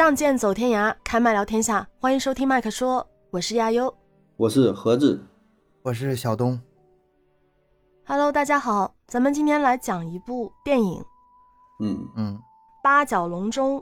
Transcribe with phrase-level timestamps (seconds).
[0.00, 1.86] 仗剑走天涯，开麦聊天下。
[2.00, 3.94] 欢迎收听麦克说，我是亚优。
[4.38, 5.20] 我是何志，
[5.82, 6.58] 我是小东。
[8.06, 11.02] Hello，大家好，咱们今天来讲一部电影
[11.84, 12.40] 《嗯嗯，
[12.82, 13.78] 八角笼中》。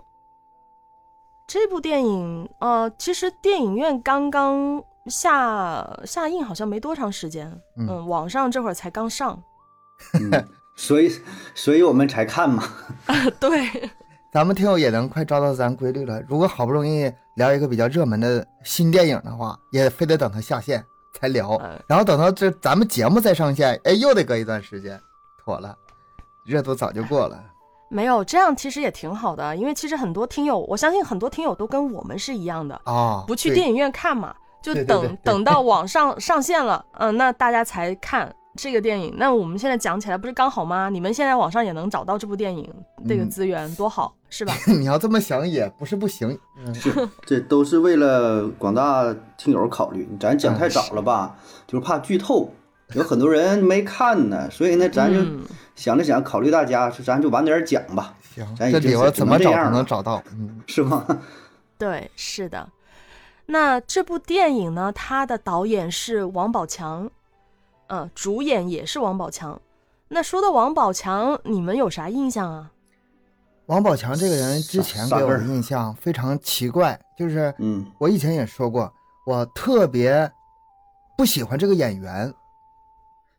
[1.47, 7.49] 这部电影，呃，其实电影院刚刚下下映，好像没多长时间。
[7.77, 9.41] 嗯嗯，网上这会儿才刚上。
[10.15, 11.13] 嗯，所以
[11.55, 12.65] 所以我们才看嘛。
[13.07, 13.89] 啊 对，
[14.31, 16.23] 咱们听友也能快找到咱规律了。
[16.29, 25.01] 如果好不容易聊一个比较热门的新电影的话，也非得等它下线才聊，嗯然后等到这咱们节目再上线，哎，又得隔一段时间，
[25.43, 25.75] 妥了，
[26.45, 27.43] 热度早就过了。
[27.89, 39.15] 没有这样，其实也挺好的，因为其实很多听友，我相信很多听友都跟我们是一样的，啊，不去电影院看嘛，就等等到网上上线了，嗯、那大家才看这个电影。
[39.17, 40.91] 那我们现在讲起来不是刚好吗？
[40.91, 42.71] 你们现在网上也能找到这部电影，
[43.09, 44.53] 这个嗯资源多好，是吧？
[44.67, 46.37] 你要这么想也不是不行。
[46.59, 50.07] 嗯，是，这都是为了广大听友考虑。
[50.21, 52.53] 咱讲太早了吧，嗯就是怕剧透，
[52.95, 55.45] 有很多人没看呢，所以呢，咱就嗯
[55.77, 60.23] 想着想，考虑大家，是咱就晚点讲吧，行，这里边怎么找都能这样了能找到。
[60.33, 61.07] 嗯，是吗？
[61.79, 62.69] 对，是的。
[63.51, 67.09] 那这部电影呢，它的导演是王宝强，
[67.89, 69.61] 呃，主演也是王宝强。
[70.09, 72.71] 那说到王宝强，你们有啥印象啊？
[73.67, 78.91] 王宝强这个人之前给我的印象非常奇怪，就是嗯我以前也说过，
[79.27, 80.31] 我特别
[81.19, 82.33] 不喜欢这个演员，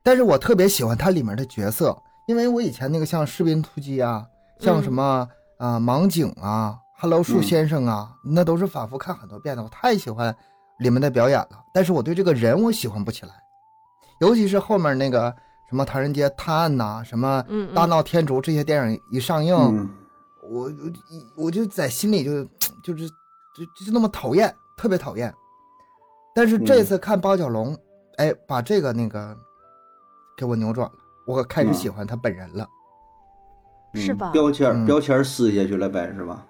[0.04, 4.24] 但是我特别喜欢他里面的角色，因为我以前那个像《士兵突击》啊，
[4.60, 5.28] 像什么
[5.58, 10.36] 啊、盲井啊、Hello 树嗯先生啊，那都是反复看很多遍的，我太喜欢
[10.78, 11.64] 里面的表演了。
[11.74, 13.32] 但是我对这个人我喜欢不起来，
[14.20, 15.34] 尤其是后面那个
[15.70, 17.44] 什么《唐人街探案》呐，什么
[17.74, 19.90] 大闹天竺》这些电影一上映，嗯
[20.44, 20.72] 我我
[21.46, 22.44] 我就在心里就
[22.84, 23.08] 就是
[23.56, 25.34] 就就那么讨厌，特别讨厌。
[26.34, 27.78] 但是这次看八角笼，
[28.18, 29.38] 哎，把这个那个
[30.36, 30.94] 给我扭转了，
[31.28, 32.68] 我开始喜欢他本人了。
[33.96, 36.46] 是吧嗯标签标签撕下去了呗，是吧？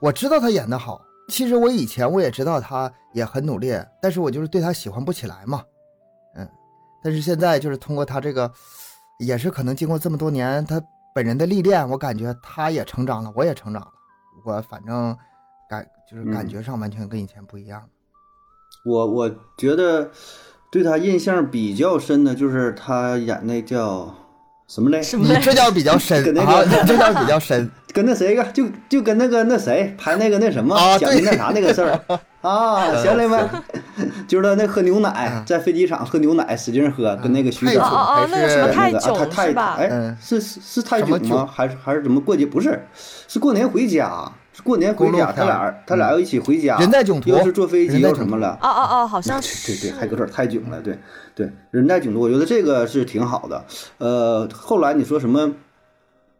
[0.00, 5.73] 我知道他演的好，其实我以前我也知道他也很努力，但是我就是对他喜欢不起来嘛，嗯。
[7.04, 8.50] 但是现在就是通过他这个，
[9.18, 10.82] 也是可能经过这么多年他
[11.14, 13.88] 本人的历练，我感觉他也成长了，我也成长了。
[14.44, 15.16] 我反正
[15.68, 17.88] 感就是感觉上完全跟以前不一样了。
[18.86, 20.10] 我我觉得
[20.70, 24.14] 对他印象比较深的就是他演那叫
[24.66, 24.98] 什么来？
[25.00, 27.70] 你这叫比较深 跟那啊，个你这叫比较深。
[27.94, 33.38] 跟那谁个就就跟那个那谁拍那个那什么啊讲的那啥那个事儿啊，想起来没？
[34.28, 38.66] 就是他那喝牛奶嗯，在飞机场喝牛奶使劲喝，跟那个徐太长久哦哦哦，那个
[39.14, 39.76] 他泰是吧？
[39.78, 41.48] 哎嗯，是是是泰囧囧吗？
[41.50, 42.44] 还是还是怎么过节？
[42.44, 42.86] 不是，
[43.28, 46.76] 是过年回家，是过年回家，他俩他俩要一起回家。
[46.78, 48.58] 人在囧途又是坐飞机又什么了？
[48.60, 49.88] 哦哦哦，好像对是。
[49.88, 50.98] 对，还搁这儿太囧了，对
[51.34, 53.64] 对，人在囧途，我觉得这个是挺好的。
[53.98, 55.50] 呃，后来你说什么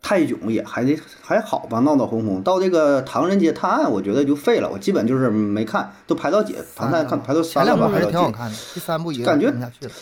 [0.06, 2.42] 泰囧也还得还好吧，闹闹哄哄。
[2.42, 9.92] 到这个唐人街探案，我觉得就废了，我基本就是没看，都排到几唐探看排到三了吧，前两部还是挺好看的，第三部也感觉看不下去了。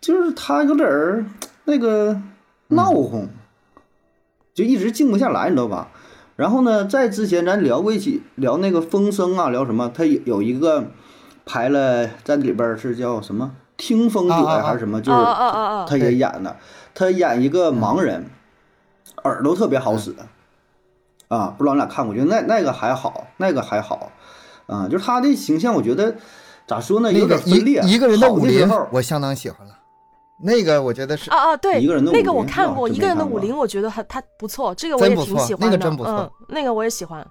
[0.00, 1.24] 就是他有点儿
[1.66, 2.20] 那个
[2.66, 3.28] 闹哄，
[4.52, 5.90] 就一直静不下来，你知道吧？
[6.34, 9.88] 然后呢，在之前咱聊过一起聊那个风声啊，聊什么？
[9.94, 10.86] 他有有一个
[11.46, 15.00] 排了在里边儿是叫什么听风者还是什么？
[15.00, 15.18] 就是
[15.86, 16.56] 他也演的，
[16.94, 18.26] 他演一个盲人，
[19.24, 20.14] 耳朵特别好使
[21.28, 22.12] 啊，不知道你俩看过？
[22.12, 24.10] 我觉得那那个还好，那个还好
[24.66, 26.14] 啊，就是他的形象，我觉得
[26.66, 27.80] 咋说呢，有那个点分裂。
[27.84, 29.74] 一一个人的好武林我相当喜欢了，
[30.44, 35.66] 那个我觉得是啊啊，对，一个人的武那个我看过，一个人的武林，我觉得还他不错，这个我也挺喜欢的。
[35.66, 37.26] 那个真不错嗯，那个我也喜欢，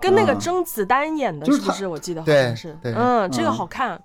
[0.00, 1.86] 跟那个啊甄子丹演的，就是不是？
[1.86, 4.00] 我记得好对像是，嗯，这个嗯好看。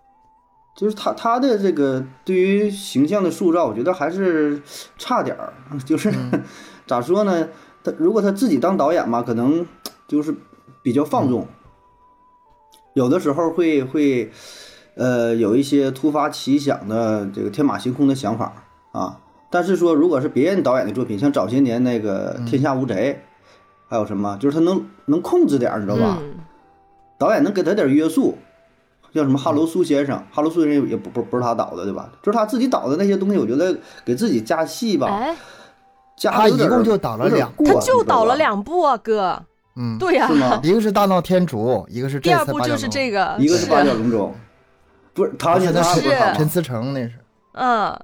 [0.75, 4.60] 就是他他的这个对于形象的塑造，我觉得还是
[4.98, 5.54] 差点儿。
[5.86, 6.44] 就是、嗯
[6.94, 7.48] 咋说呢？
[7.84, 9.66] 他如果他自己当导演嘛，可能
[10.07, 10.36] 就是
[10.84, 11.48] 比较放纵，
[12.94, 14.31] 有的时候会会
[14.95, 18.54] 呃有一些突发奇想的这个天马行空的想法
[18.92, 19.19] 啊。
[19.50, 23.19] 但是说，如果是别人导演的作品，像早些年那个《天下无贼》，
[23.89, 26.19] 还有什么，就是他能能控制点儿，你知道吧？
[26.22, 26.36] 嗯，
[27.18, 28.38] 导演能给他点约束，
[29.13, 32.12] 叫什么哈罗苏先生，哈罗苏先生也不不不是他导的，对吧？
[32.22, 33.75] 就是他自己导的那些东西，我觉得
[34.06, 35.36] 给自己加戏吧，哎，
[36.18, 39.42] 他加一共就导了两他就你知道吧导了两部啊，哥。
[39.75, 40.60] 嗯，对呀是，吗？
[40.62, 44.31] 一个是大闹天竺，一个是第这二部就是这个，一个是八角笼中，
[45.15, 47.13] 不是他是他不是他陈思诚那是，
[47.54, 48.00] 嗯，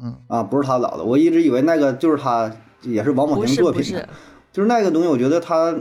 [0.00, 2.48] 嗯，啊，不是他导的，我一直以为那个就是他，
[2.82, 4.08] 也是王宝强作品是不是，
[4.52, 5.74] 就是那个东西，我觉得他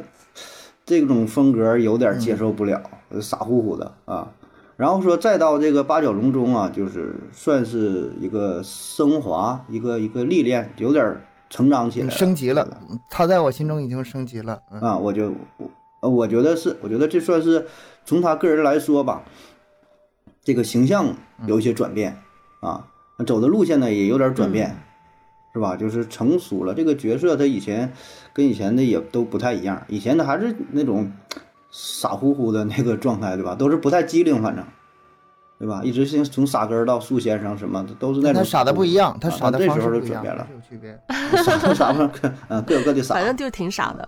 [0.83, 4.30] 这种风格有点接受不了，呃傻乎乎的啊。
[4.77, 12.68] 然后说再到这个八角笼中啊，就是算是一个升华，一个一个历练，有点成长起来了，升级了，
[13.10, 14.62] 他在我心中已经升级了。
[14.72, 15.34] 嗯，啊，我就
[16.01, 17.68] 我觉得是，我觉得这算是
[18.06, 19.24] 从他个人来说吧，
[20.44, 21.16] 这个形象
[21.48, 22.18] 有一些转变
[22.62, 22.88] 啊，
[23.25, 24.78] 走的路线呢也有点转变，
[25.54, 25.75] 是吧？
[25.75, 26.74] 就是成熟了。
[26.74, 27.92] 这个角色他以前
[28.34, 31.12] 跟以前的也都不太一样，以前的还是那种
[31.72, 33.56] 傻乎乎的那个状态，对吧？
[33.56, 34.63] 都是不太机灵，反正。
[35.60, 35.82] 对吧？
[35.84, 40.98] 一直是从傻根儿到树先生什么的，都是那种他傻的不一样，他啊傻的这时候方式不一样，就转变了是，有区别。
[41.44, 44.08] 傻不傻不各 嗯各有各的傻，反正就是挺傻的。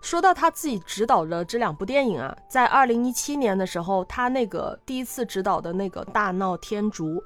[0.00, 7.16] 说到他自己执导的这两部电影啊，在二零一七年的时候，他那个第一次执导的那个《大闹天竺》，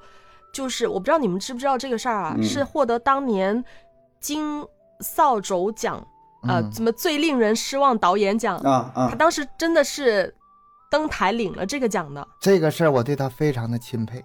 [0.51, 3.63] 就是我不知道你们知不知道这个事儿啊，嗯是获得当年
[4.19, 4.65] 金
[5.01, 6.03] 扫帚奖，
[6.47, 10.33] 呃，嗯怎么最令人失望导演奖，啊啊他当时真的是
[10.93, 12.27] 登台领了这个奖的。
[12.39, 14.23] 这个事儿我对他非常的钦佩，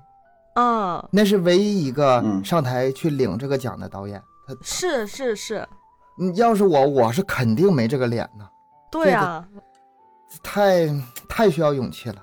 [0.55, 2.45] 啊，那是唯一一个嗯。
[2.45, 4.23] 上台去领这个奖的导演。
[4.47, 5.67] 他，是是是，
[6.19, 8.47] 嗯要是我，我是肯定没这个脸呐，
[8.91, 9.49] 对啊，
[10.43, 10.87] 太
[11.27, 12.23] 太需要勇气了。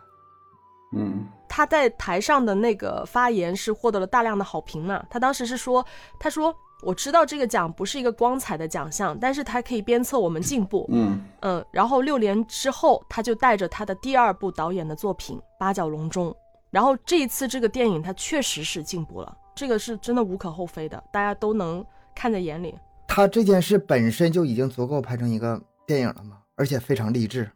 [0.94, 1.25] 嗯。
[1.48, 5.01] 他在台上的那个发言是获得了大量的好评嘛。
[5.09, 5.83] 他当时是说，
[6.19, 6.53] 他说
[6.86, 10.88] 我知道这个奖不是一个光彩的奖项，但是它可以鞭策我们进步。
[10.92, 16.30] 嗯嗯，然后六年之后，他就带着他的第二部导演的作品《八角笼中》，
[16.70, 21.84] 然后这一次这个电影他确实是进步了，这个是真的无可厚非的，大家都能
[22.14, 22.76] 看在眼里。
[23.08, 27.50] 他这件事本身就已经足够拍成一个电影了嘛，而且非常励志，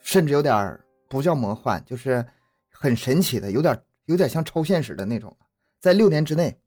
[0.00, 0.76] 甚至有点
[1.08, 2.26] 不叫魔幻，就是
[2.72, 5.36] 很神奇的，有点有点像超现实的那种。
[5.80, 6.58] 在六年之内，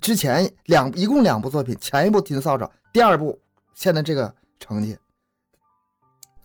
[0.00, 3.38] 之前两一共两部作品，前一部《金扫帚》，第二部
[3.74, 4.98] 现在这个成绩，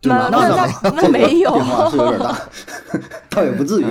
[0.03, 1.59] 那那那倒那那没有，
[1.89, 2.49] 是有点大，
[3.29, 3.85] 倒也不至于。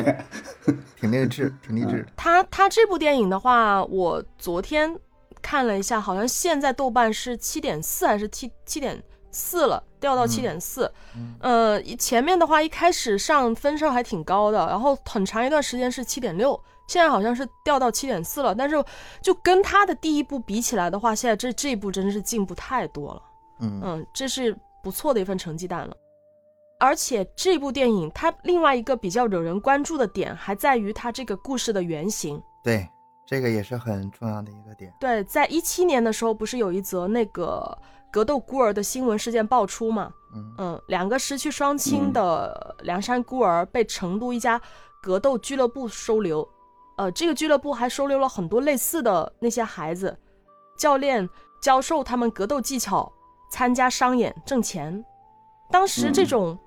[1.00, 2.02] 挺励志，挺励志。
[2.02, 2.06] 的。
[2.14, 4.94] 他他这部电影的话，我昨天
[5.40, 9.02] 看了一下，好像现在豆瓣是七点四还是七七点
[9.32, 10.92] 四了，掉到七点四。
[11.16, 11.34] 嗯。
[11.40, 18.52] 呃，前面的话一开始上分数还挺高的，然后很长一段时间是七点六，现在好像是掉到七点四了。
[18.52, 18.84] 但是
[19.22, 23.22] 就跟他的第一部比起来的话，现在这这一部真是进步太多了。
[23.60, 25.96] 嗯嗯，这是不错的一份成绩单了。
[26.80, 32.42] 而且这部电影它另外一个比较惹人关注的点，还在于它这个故事的原型。
[32.64, 32.88] 对，
[33.26, 34.92] 这个也是很重要的一个点。
[34.98, 37.78] 对，在一七年的时候，不是有一则那个
[38.10, 40.10] 格斗孤儿的新闻事件爆出嘛？
[40.34, 44.58] 嗯嗯，两个失去双亲嗯的梁山孤儿被成都一家
[45.02, 46.48] 格斗俱乐部收留，
[46.96, 50.16] 呃，这个俱乐部还收留了很多类似的那些孩子，
[50.78, 51.28] 教练
[51.62, 53.12] 教授他们格斗技巧，
[53.50, 55.04] 参加商演挣钱。
[55.70, 56.58] 当时这嗯种，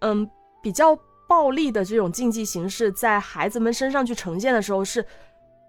[0.00, 0.30] 嗯，
[0.62, 0.98] 比较
[1.28, 5.04] 暴力的这种竞技形式在孩子们身上去呈现的时候是。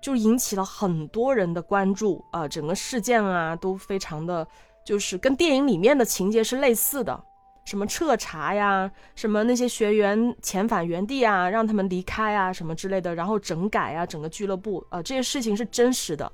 [0.01, 4.47] 就引起了很多人的关注啊、整个事件啊都非常的，
[4.85, 7.21] 就是跟电影里面的情节是类似的，
[7.69, 16.31] 什么彻查呀，什么那些学员遣返原地啊，让他们离开啊，什么之类的，然后整改啊，整个俱乐部啊、这些事情是真实的，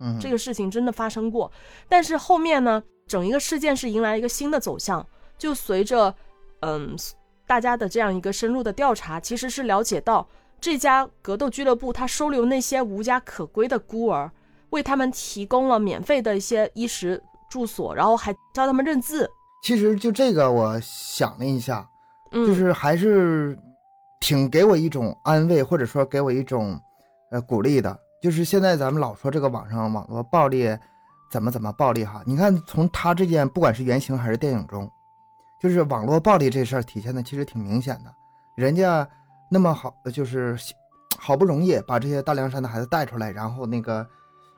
[0.00, 1.50] 嗯，这个事情真的发生过。
[1.88, 5.04] 但是后面呢，整一个事件是迎来一个新的走向，
[5.38, 6.14] 就随着
[6.60, 6.94] 嗯
[7.46, 10.28] 大家的这样一个深入的调查，其实是了解到
[10.60, 14.30] 这家格斗俱乐部他收留那些无家可归的孤儿，
[14.68, 19.30] 为他们提供了免费的一些衣食住所，然后还教他们认字。
[19.66, 21.90] 其实就这个，我想了一下，
[22.30, 23.58] 嗯，就是还是
[24.20, 26.80] 挺给我一种安慰，或者说给我一种
[27.32, 27.98] 呃鼓励的。
[28.22, 30.68] 就是现在咱们老说这个网上网络暴力
[31.32, 34.88] 怎么怎么暴力哈，你看从他这件不管是原型还是电影中，
[35.60, 38.14] 就是网络暴力这事儿体现的其实挺明显的。
[38.54, 39.04] 人家
[39.50, 40.56] 那么好，就是
[41.18, 44.06] 好不容易把这些大凉山的孩子带出来，然后那个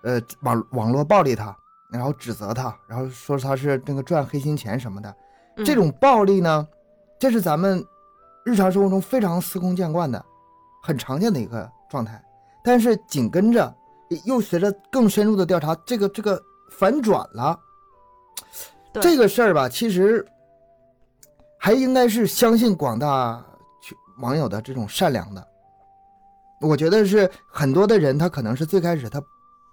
[0.02, 1.56] 呃网网络暴力他，
[1.90, 5.14] 然后指责他，然后说他是那个赚黑心钱什么的。
[5.56, 6.66] 嗯这种暴力呢，
[7.18, 7.84] 这是咱们
[8.44, 10.24] 日常生活中非常司空见惯的、
[10.82, 12.22] 很常见的一个状态。
[12.62, 13.74] 但是紧跟着
[14.24, 16.40] 又随着更深入的调查，这个这个
[16.70, 17.58] 反转了。
[19.00, 20.26] 这个事儿吧，其实
[21.58, 23.44] 还应该是相信广大
[24.18, 25.46] 网友的这种善良的。
[26.60, 29.22] 我觉得是很多的人，他可能是最开始他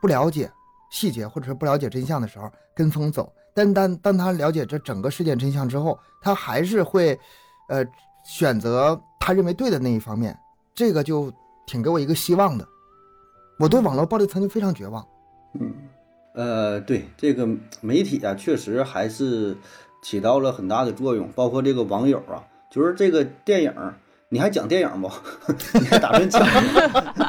[0.02, 0.52] 不了解
[0.90, 7.20] 细节，或者是不了解真相的时候跟风走，但当当他了解这整个事件真相之后，他还是会，
[7.70, 7.86] 呃，
[8.24, 10.38] 选择他认为对的那一方面，
[10.74, 11.32] 这个就
[11.66, 12.68] 挺给我一个希望的。
[13.58, 15.06] 我对网络暴力曾经非常绝望，
[15.60, 15.74] 嗯，
[16.34, 17.48] 呃，对这个
[17.82, 19.56] 媒体啊，确实还是
[20.04, 21.30] 起到了很大的作用。
[21.34, 23.74] 包括这个网友啊，就是这个电影，
[24.28, 25.10] 你还讲电影不？
[25.80, 26.46] 你还打算讲？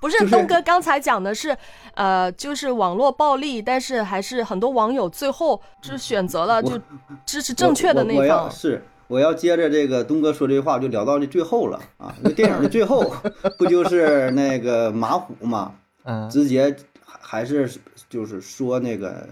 [0.00, 1.56] 不是东哥刚才讲的是，
[1.94, 6.80] 呃，就是网络暴力，但是还是很多网友最后是选择了就
[7.26, 8.50] 支持正确的那方。
[8.50, 12.14] 是，我要接着这个东哥说这句话，就聊到这最后了啊。
[12.20, 13.12] 那电影的最后
[13.58, 15.74] 不就是那个马虎嘛？
[16.04, 16.74] 嗯，直接
[17.04, 17.68] 还还是
[18.08, 19.26] 就是说那个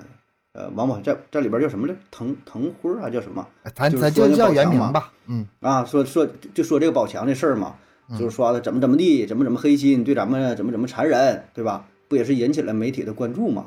[0.52, 1.94] 呃，王宝在在里边叫什么来？
[2.10, 3.46] 腾腾辉还叫什么？
[3.74, 5.12] 咱咱就叫原名吧。
[5.26, 7.76] 嗯啊，说说就说这个宝强的事儿嘛。
[8.18, 11.86] 就是刷的怎么怎么地，怎么怎么黑心，对咱们怎么怎么残忍，对吧？
[12.08, 13.66] 不也是引起了媒体的关注吗？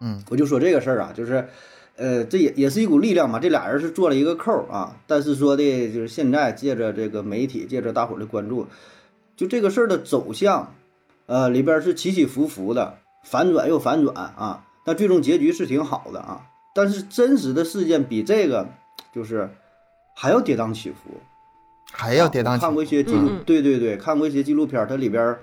[0.00, 1.48] 嗯，我就说这个事儿啊，就是，
[1.96, 3.40] 呃，这也也是一股力量嘛。
[3.40, 8.66] 这俩人是做了一个扣啊，但是说的就是现在借着这个媒体，借着大伙儿的关注，
[9.36, 10.74] 就这个事儿的走向，
[11.26, 14.64] 呃，里边是起起伏伏的，反转又反转啊。
[14.84, 16.46] 但最终结局是挺好的啊。
[16.74, 18.68] 但是真实的事件比这个
[19.12, 19.50] 就是
[20.16, 21.20] 还要跌宕起伏。
[21.92, 22.58] 还要跌宕。
[22.58, 25.36] 看过一些纪录，对对对，看过一些纪录片，它里边，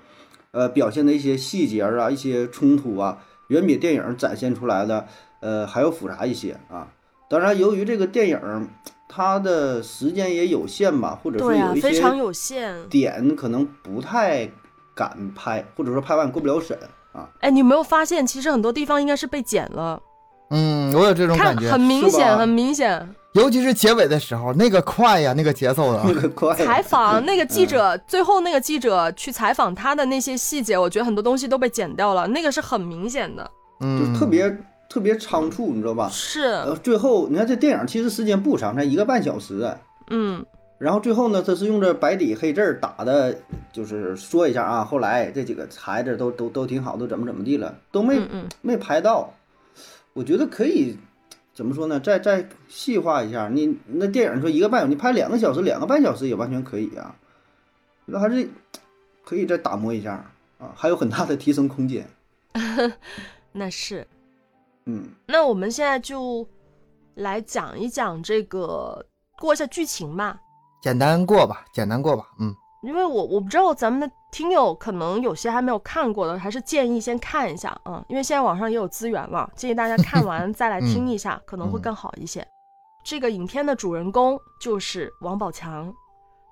[0.51, 5.05] 呃，表现的一些细节啊，一些冲突啊，远比电影展现出来的，
[5.39, 6.87] 呃，还要复杂一些啊。
[7.29, 8.67] 当然，由于这个电影
[9.07, 14.49] 它的时间也有限吧，或者说有一些非常有限点，可能不太
[14.95, 16.77] 敢拍，或者说拍完过不了审
[17.11, 17.29] 啊。
[17.41, 20.01] 哎，你有没有发现，其实很多地方应该是被剪了？
[20.51, 23.15] 嗯，我有这种感觉，很明显，很明显。
[23.33, 26.55] 尤其是结尾的时候，那个快呀，那个节奏的， 那个快。
[26.55, 33.49] 采访那个记者，最后那个记者去采访他的那些细节，我觉得很多东西都被剪掉了，那个是很明显的，
[33.81, 34.57] 嗯，就特别
[34.89, 36.09] 特别仓促，你知道吧？
[36.11, 36.41] 是。
[36.41, 39.71] 呃，最后你看这电影其实时间不长，才一个半小时。
[40.09, 40.43] 嗯。
[40.79, 43.37] 然后最后呢，他是用着白底黑字打的，
[43.71, 48.19] 就是说一下啊，后来这几个孩子都都都挺好，都怎么怎么地了，都没
[48.61, 49.31] 没拍到。
[50.13, 50.97] 我觉得可以。
[51.59, 51.99] 怎么说呢？
[51.99, 57.13] 再再细化一下，你那电影说一个半小，你拍两个小时、两个半小时也完全可以啊。
[58.05, 58.49] 那还是
[59.25, 60.13] 可以再打磨一下
[60.57, 62.09] 啊，还有很大的提升空间。
[63.51, 64.07] 那是，
[64.85, 66.47] 嗯，那我们现在就
[67.15, 69.05] 来讲一讲这个，
[69.37, 70.39] 过一下剧情吧。
[70.81, 72.55] 简单过吧，简单过吧，嗯。
[72.83, 82.45] 因为我我不知道咱们的听友可能有些还没有看过的，还是建议先看一下啊，因为现在网上也有资源了，建议大家看完再来听一下， 可能会更好一些。
[83.03, 85.91] 这个影片的主人公就是王宝强，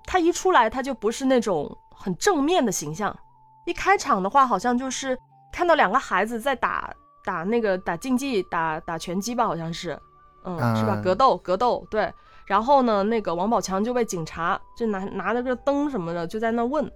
[0.04, 3.16] 他一出来他就不是那种很正面的形象，
[3.64, 5.16] 一开场的话好像就是
[5.52, 6.92] 看到两个孩子在打
[7.24, 9.96] 打那个打竞技打打拳击吧，好像是，
[10.44, 11.00] 嗯，是吧？
[11.04, 12.12] 格斗格斗，对。
[12.46, 16.90] 然后呢，那个王宝强就被警察就拿拿着个灯什么的就在那问，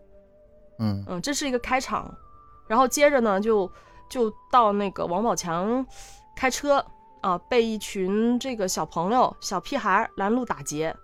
[0.78, 1.04] 嗯。
[1.08, 2.12] 嗯，这是一个开场，
[2.66, 3.70] 然后接着呢就
[4.08, 5.84] 就到那个王宝强
[6.36, 6.84] 开车
[7.20, 10.94] 啊，被一群这个小朋友小屁孩拦路打劫，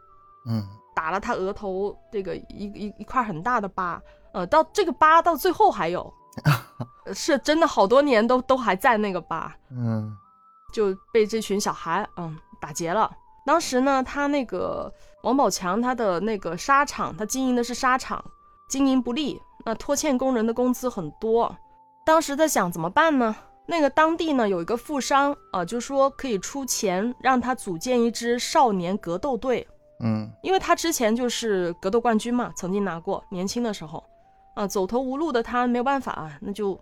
[0.47, 4.01] 嗯，打了他额头这个一一一块很大的疤，
[4.33, 6.13] 呃，到这个疤到最后还有，
[7.15, 10.17] 是真的好多年都都还在那个疤，嗯，
[10.73, 13.11] 就被这群小孩嗯打劫了。
[13.47, 18.23] 当时呢，他那个王宝强，他的那个沙场，他经营的是沙场，
[18.69, 21.55] 经营不利，那拖欠工人的工资很多。
[22.03, 23.37] 当时在想怎么办呢？
[23.67, 29.69] 那个当地呢有一个富商啊，就说可以出钱让他组建一支少年格斗队。
[30.01, 34.03] 嗯，因为他之前就是格斗冠军嘛，曾经拿过，年轻的时候，
[34.55, 36.81] 啊，走投无路的他没有办法啊，那就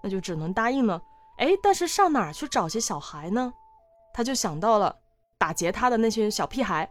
[0.00, 1.02] 那就只能答应了。
[1.38, 3.52] 哎，但是上哪儿去找些小孩呢？
[4.12, 4.94] 他就想到了。
[5.36, 6.88] 打劫他的那些小屁孩，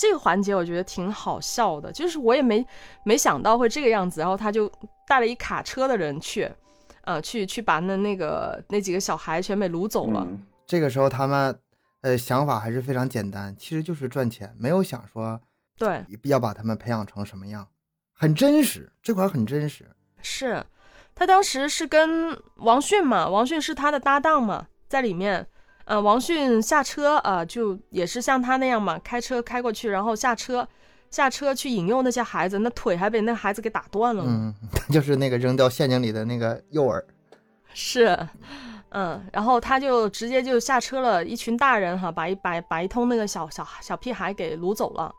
[0.00, 2.66] 这个环节我觉得挺好笑的，就是我也没
[3.04, 4.22] 没想到会这个样子。
[4.22, 4.66] 然后他就
[5.06, 6.50] 带了一卡车的人去，
[7.02, 10.26] 呃，去去把那那个那几个小孩全给掳走了。
[10.66, 11.54] 这个时候他们
[12.00, 15.38] 呃想法还是非常简单，其实就是赚钱，没有想说
[15.76, 17.68] 对要把他们培养成什么样，
[18.14, 19.86] 很真实，这块很真实。
[20.22, 20.64] 是
[21.14, 25.46] 他当时是跟王迅嘛，王迅是他的搭档嘛，在里面。
[25.90, 30.68] 呃，王迅下车啊，就也是像他那样嘛，开车开过去，然后下车，
[31.10, 34.22] 下车去引诱那些孩子，那腿还被那孩子给打断了。
[34.24, 34.54] 嗯，
[34.92, 37.02] 就是那个扔掉陷阱里的那个诱饵。
[37.74, 38.16] 是，
[38.90, 45.12] 嗯，然后他就直接就下车了，一群大人哈，把一把把一通那个小小小屁孩给掳走了。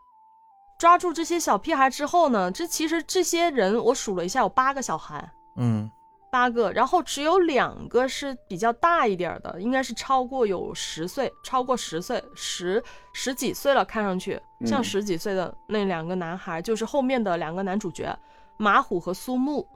[0.80, 5.30] 抓住这些小屁孩之后呢，这其实这些人我数了一下，有八个小孩。
[5.58, 5.92] 嗯。
[6.32, 18.18] 八个，然后只有两个是比较大一点的，应该是超过有十岁，超过十岁，十十几岁了，看上去像十几岁的那两个男孩，就是后面的两个男主角
[18.58, 19.68] 马虎和苏木，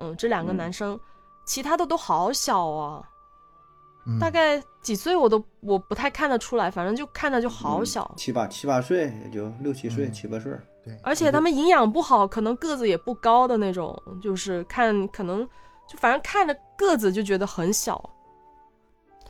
[0.00, 1.00] 嗯，这两个男生，
[1.46, 3.02] 其他的都好小啊，
[4.06, 4.18] 嗯。
[4.18, 10.52] 大概几岁我都我不太看得出来，反正就看着就好嗯小，七八七八岁，也就六七岁、嗯七八岁。
[10.84, 15.48] 对，而且他们营养不好，可能个子也不高的那种，就是看可能
[15.88, 18.10] 就反正看着个子就觉得很小。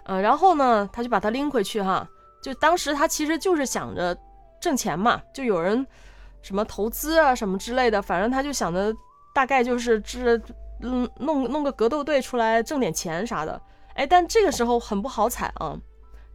[0.05, 2.09] 嗯、然后呢，他就把他拎回去哈，
[2.43, 4.17] 就当时他其实就是想着
[4.61, 5.87] 挣钱嘛，就有人
[6.43, 8.93] 什么投资啊什么之类的，反正他就想着
[9.33, 10.37] 大概就是这
[10.81, 13.61] 嗯弄弄个格斗队出来挣点钱啥的。
[13.95, 15.79] 哎，但这个时候很不好彩啊，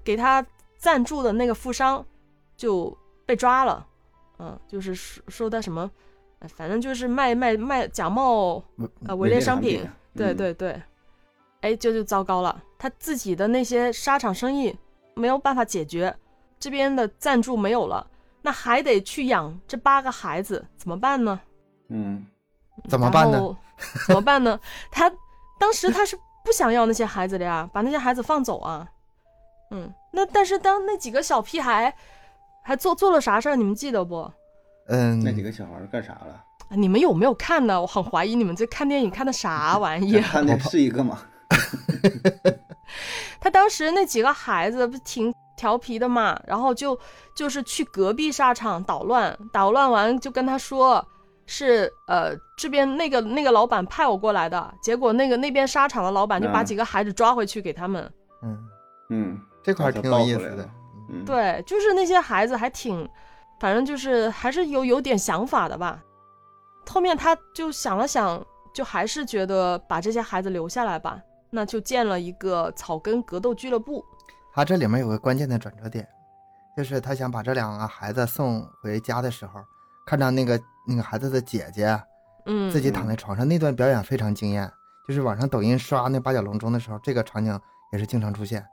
[0.04, 0.46] 给他
[0.78, 2.06] 赞助的那个富商
[2.56, 2.96] 就
[3.26, 3.86] 被抓了。
[4.40, 5.92] 嗯，就是说说的什么，
[6.40, 8.64] 呃反正就是卖卖卖假冒
[9.08, 9.86] 呃伪劣商品，
[10.18, 10.82] 对嗯对对，
[11.62, 14.76] 哎，这就糟糕了，他自己的那些沙场生意
[15.14, 16.14] 没有办法解决，
[16.60, 18.06] 这边的赞助没有了，
[18.42, 21.40] 那还得去养这八个孩子，怎么办呢？
[21.90, 22.26] 嗯，
[22.90, 23.56] 怎么办呢？
[24.08, 24.60] 怎么办呢？
[24.92, 25.12] 他
[25.60, 28.90] 当时他是不想要那些孩子的呀，把那些孩子放走啊。
[29.72, 31.94] 嗯，那但是当那几个小屁孩
[32.64, 34.32] 还做做了啥事儿，你们记得不？
[34.88, 36.44] 嗯，那几个小孩干啥了？
[36.70, 37.80] 你们有没有看呢？
[37.82, 40.22] 我很怀疑你们这看电影看的啥玩意儿。
[40.22, 41.20] 看的是一个吗？
[43.40, 46.98] 他当时那几个孩子不挺调皮的嘛，然后就
[47.36, 51.06] 就是去隔壁沙场捣乱，捣乱完就跟他说
[51.46, 58.12] 是呃这边那个那个老板派我过来的，结果那个那边沙场的老板就把嗯几个孩子抓回去给他们。
[58.44, 58.58] 嗯，
[59.10, 60.70] 嗯，这块儿挺有意思的
[61.26, 63.08] 对，就是那些孩子还挺，
[63.60, 66.00] 反正就是还是有有点想法的吧。
[66.90, 74.04] 后面他就想了想，就还是觉得把这些孩子留下来吧，那就建了一个草根格斗俱乐部。
[74.54, 76.08] 他这里面有个关键的转折点，
[76.76, 79.60] 就是他想把这两个孩子送回家的时候，
[80.06, 82.00] 看到那个那个孩子的姐姐
[82.46, 84.70] 嗯，自己躺在床上，那段表演非常惊艳。
[85.08, 87.58] 就是网上抖音刷那八角笼中的时候，这个场景
[87.94, 88.66] 也是经常出现。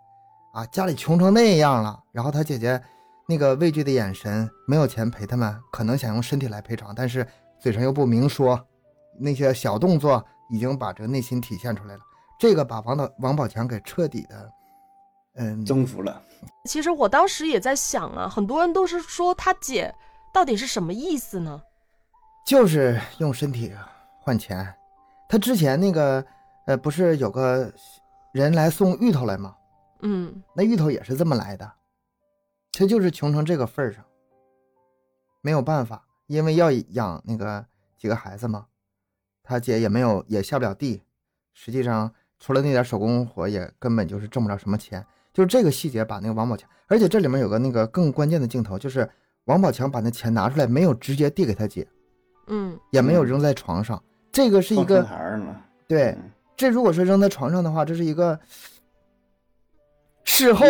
[0.53, 2.81] 啊，家里穷成那样了，然后他姐姐
[3.29, 7.27] 那个畏惧的眼神，没有钱赔他们，可能想用身体来赔偿，但是
[7.64, 8.62] 嘴上又不明说，
[9.18, 12.03] 那些小动作已经把这个内心体现出来了。
[12.38, 14.53] 这个把王导王宝强给彻底的，
[15.37, 16.20] 嗯，征服了。
[16.68, 19.94] 其实我当时也在想啊，很多人都是说他姐
[20.31, 21.62] 到底是什么意思呢？
[22.44, 23.72] 就是用身体
[24.20, 24.70] 换钱。
[25.27, 26.22] 他之前那个
[26.66, 27.72] 呃，不是有个
[28.35, 29.57] 人来送芋头来吗？
[30.03, 31.72] 嗯那芋头也是这么来的，
[32.72, 34.05] 他就是穷成这个份儿上，
[35.40, 37.64] 没有办法，因为要养那个
[37.97, 38.66] 几个孩子嘛，
[39.42, 41.03] 他姐也没有也下不了地，
[41.53, 45.05] 实际上除了那点手工活，也根本就是挣不着什么钱。
[45.33, 49.09] 就是这个细节把那个王宝强，而且这里面有个那个更关键的镜头，就是
[49.47, 51.87] 王宝强把那钱拿出来，没有直接递给他姐，
[52.47, 55.07] 嗯也没有扔在床上，这个是一个。
[55.88, 58.38] 对，嗯这如果是扔在床上的话，这是一个
[60.23, 60.64] 事后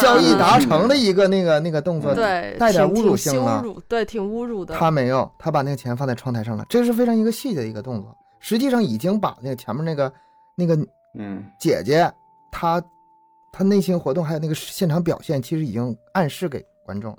[0.00, 3.60] 交易达嗯成的一个那个那个动作，对，带点侮辱性了。
[3.62, 4.76] 辱，对，挺侮辱的。
[4.76, 8.16] 他没有，他把那个钱放在窗台上了，这是非常一个细节的一个动作。
[8.38, 10.12] 实际上已经把那个前面那个
[10.56, 10.76] 那个
[11.14, 12.10] 嗯姐姐，
[12.50, 12.82] 她
[13.52, 17.18] 她内心活动还有那个现场表现，其实已经暗示给观众了。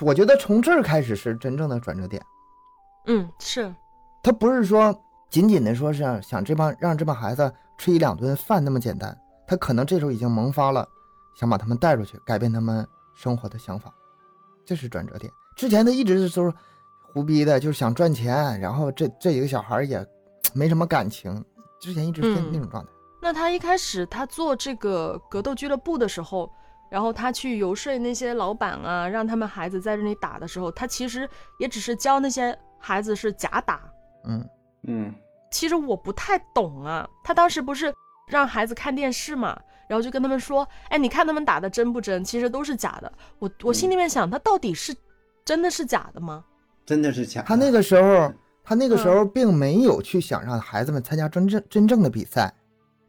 [0.00, 2.22] 我觉得从这儿开始是真正的转折点。
[3.06, 3.72] 嗯，是，
[4.22, 4.94] 他不是说
[5.30, 10.86] 仅仅的说是想这帮让这帮孩子吃一两顿饭那么简单，他可能这时候已经萌发了
[11.34, 13.92] 想把他们带出去，改变他们生活的想法，
[14.64, 15.32] 这是转折点。
[15.56, 16.52] 之前他一直是都是
[17.00, 20.04] 胡逼的，就是想赚钱，然后这这几个小孩也
[20.54, 21.44] 没什么感情，
[21.80, 22.90] 之前一直是嗯那种状态。
[23.22, 26.50] 那他一开始他做这个格斗俱乐部的时候，
[26.90, 33.82] 然后他去游说那些老板啊，让他们孩子在这里打的时候，他其实也只是教那些孩子是假打。
[34.24, 34.48] 嗯
[34.84, 35.14] 嗯
[35.50, 37.92] 其实我不太懂啊，他当时不是
[38.28, 42.22] 让孩子看电视嘛，然后就跟他们说，哎，你看他们打的真不真？
[42.22, 43.12] 其实都是假的。
[43.40, 44.94] 我我心里面想，他到底是
[45.44, 46.44] 真的是假的吗？
[46.86, 47.48] 真的是假的。
[47.48, 52.54] 他那个时候，他那个时嗯候并没有去想让孩子们参加真正真正的比赛，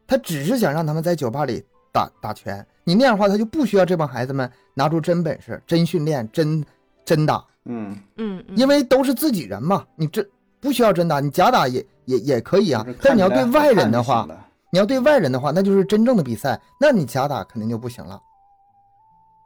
[0.08, 2.66] 他只是想让他们在酒吧里打打拳。
[2.82, 6.64] 你那样的话，他就不需要这帮孩子们拿出真本事、真训练、真
[7.04, 9.86] 真打，嗯，嗯，嗯因为都是自己人嘛。
[9.94, 12.84] 你这不需要真打，你假打也也也可以啊。
[13.00, 14.26] 但你要对外人的话，
[14.72, 18.18] 你要对外人的话，那就是真正的比赛，那你假打肯定就不行了。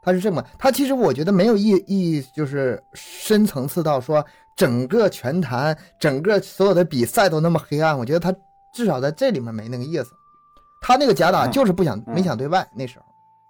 [0.01, 7.97] 他是这么，他其实我觉得没有意意，就是深层次到说整个拳坛、整个所有的比赛都那么黑暗。
[7.99, 8.33] 我觉得他
[8.73, 10.11] 至少在这里面没那个意思。
[10.79, 13.05] 他那个假打嗯就是不想、嗯没想对外，那时候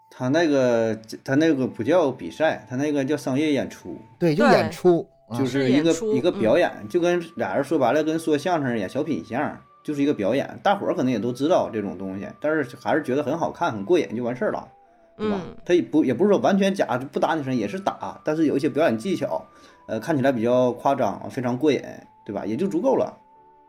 [0.10, 14.68] 他那个他那个不叫比赛，他那个叫商业演出，对就演出，啊就是是一个一个嗯表演，就跟俩人说白了跟说相声演小品一样，就是一个表演，大伙儿可能也都知道这种东西，但是还是觉得很好看、很过瘾就完事儿了，
[15.18, 15.40] 对吧？
[15.42, 19.42] 嗯他也不也不是说完全假，就不打女生也是打，但是有一些表演技巧，
[19.88, 21.82] 呃，看起来比较夸张，非常过瘾，
[22.26, 22.46] 对吧？
[22.46, 23.18] 也就足够了，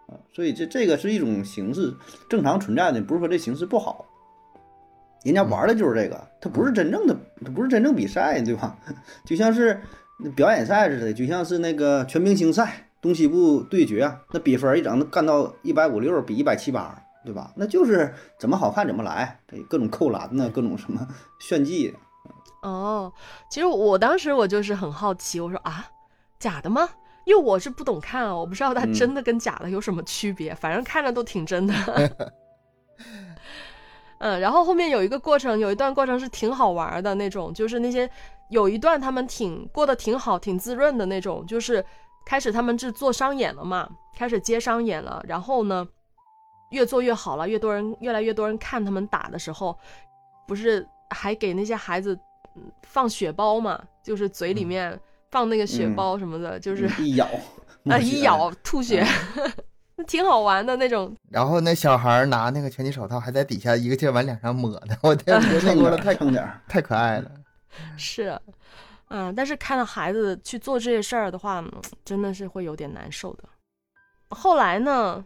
[0.09, 1.95] 啊，所以这这个是一种形式，
[2.29, 4.05] 正常存在的，不是说这形式不好。
[5.23, 8.77] 人家玩的就是这个，它不是真正的，它不是真正比赛，对吧？
[9.25, 9.81] 就像是
[10.35, 17.53] 表演赛似的，就像是那个全明星赛、东西部对决，啊那比分一整能干到一百五六比一百七八，对吧？
[17.57, 21.07] 那就是怎么好看怎么来，这各种扣篮呢，各种什么
[21.41, 21.95] 炫技，
[22.63, 23.13] 哦，
[23.51, 25.87] 其实我当时我就是很好奇，我说啊，
[26.39, 26.89] 假的吗？
[27.25, 31.75] 因为我是不懂看啊，我不知道它嗯真的跟假的有什么区别，反正看着都挺真的。
[34.19, 38.11] 嗯，然后后面有一个过程，有一段过程是挺好玩的那种，就是那些
[38.51, 41.85] 有一段他们挺过得挺好、挺滋润的那种，就是
[42.29, 45.89] 开始他们是做商演了嘛，开始接商演了，然后呢，
[46.73, 49.75] 越做越好了，越多人越来越多人看他们打的时候，
[50.47, 52.15] 不是还给那些孩子
[52.55, 55.95] 嗯放血包嘛，就是嘴里面放那个血嗯。
[55.97, 57.27] 包什么的，就是一咬，
[57.89, 59.03] 啊一咬吐血，
[60.07, 61.17] 挺好玩的那种。
[61.31, 67.31] 然后那小孩拿那个拳击手套，还在底下一个劲儿往脸上抹呢，我天，我觉得那蹭 点儿过得太坑点儿，太可爱了。
[67.97, 68.39] 是，
[69.11, 71.73] 嗯，但是看到孩子去做这些事儿的话，嗯
[72.05, 73.45] 真的是会有点难受的。
[74.31, 75.25] 后来呢，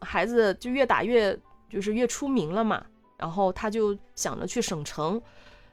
[0.00, 1.38] 孩子就越打越
[1.70, 2.84] 就是越出名了嘛，
[3.16, 5.20] 然后他就想着去省城，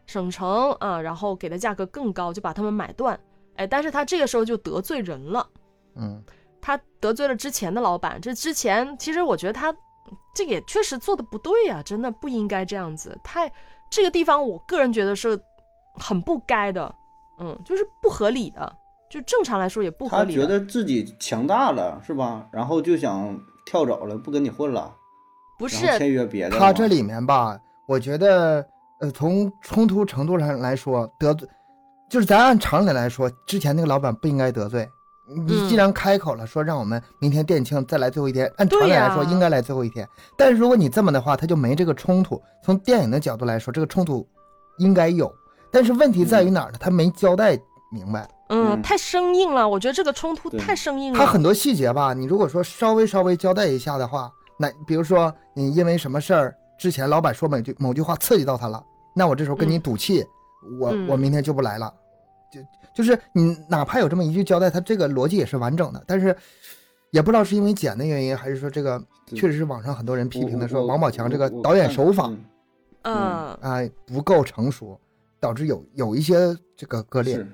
[0.05, 3.19] 省城啊，然后给的价格更高，就把他们买断。
[3.55, 5.45] 哎，但是他这个时候就得罪人了。
[5.95, 6.23] 嗯，
[6.61, 9.75] 他得罪了之前的老板，这之前其实我觉得他
[10.33, 13.19] 这个也确实做的不对呀、真的不应该这样子。
[13.21, 13.51] 太
[13.91, 15.37] 这个地方，我个人觉得是
[15.95, 16.95] 很不该的，
[17.39, 18.75] 嗯，就是不合理的，
[19.09, 20.41] 就正常来说也不合理他。
[20.41, 22.47] 觉得自己强大了，是吧？
[22.51, 24.93] 然后就想跳走了，不跟你混了，
[25.57, 26.57] 不是签是，约别的。
[26.57, 28.65] 他这里面吧，我觉得，
[29.01, 31.47] 呃，从冲突程度上来说，得罪，
[32.09, 34.87] 就是咱按常理来说，之前那个老板不应该得罪。
[35.31, 40.07] 你既嗯然开口了，说让我们明天店庆再来最后一天，按常理来说应该来最后一天。
[40.35, 42.41] 但是如果你这么的话，他就没这个冲突。
[42.63, 44.27] 从电影的角度来说，这个冲突
[44.79, 45.31] 应该有，
[45.71, 46.77] 但是问题在于哪儿呢？
[46.79, 47.57] 他没交代
[47.91, 48.27] 明白。
[48.49, 48.81] 嗯，嗯。
[48.81, 51.19] 太生硬了，我觉得这个冲突太生硬了。
[51.19, 59.81] 他很多细节吧，你如果说稍微稍微交代一下的话，那比如说你因为什么事儿，之前老板说某句某句话刺激到他了，那我这时候跟你嗯。
[59.81, 60.25] 赌气，
[60.79, 61.07] 我嗯。
[61.07, 61.93] 我明天就不来了，
[62.51, 62.59] 就
[62.95, 66.35] 就是你哪怕有这么一句交代，他这个逻辑也是完整的，但是
[67.11, 72.43] 也不知道是因为剪的原因，还是说这个确实是网上很多人批评的说王宝强这个导演手法嗯。
[73.03, 73.13] 嗯。
[73.61, 74.99] 啊、不够成熟，
[75.39, 77.45] 导致有有一些这个割裂。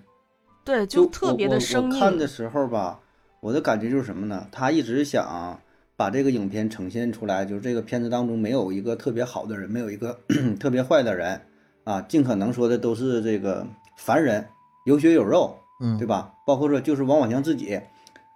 [0.63, 2.27] 对，就特别的生我看的。
[2.27, 2.99] 时候吧，
[3.39, 4.47] 我的感觉就是什么呢？
[4.51, 5.59] 他一直想
[5.95, 10.17] 把这个影片呈现出来，就是这个片子当中没有一个特别好的人，没有一个
[10.59, 11.39] 特别坏的人
[11.83, 14.43] 啊，尽可能说的都是这个凡人，
[14.87, 16.33] 有血有肉，嗯，对吧？
[16.47, 17.79] 包括说就是王宝强自己，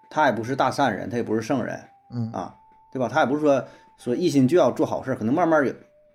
[0.09, 1.79] 他也不是大善人，他也不是圣人
[2.13, 2.55] 嗯啊，
[2.91, 3.09] 对吧？
[3.12, 3.65] 他也不是说
[3.97, 5.73] 说一心就要做好事，可能慢慢有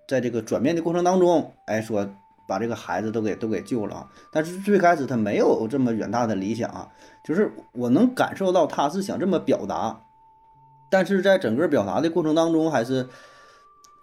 [0.09, 2.09] 在这个转变的过程当中，哎，说
[2.47, 4.09] 把这个孩子都给都给救了啊。
[4.31, 6.89] 但是最开始他没有这么远大的理想啊，
[7.25, 10.03] 就是我能感受到他是想这么表达，
[10.91, 13.09] 但是在整个表达的过程当中还是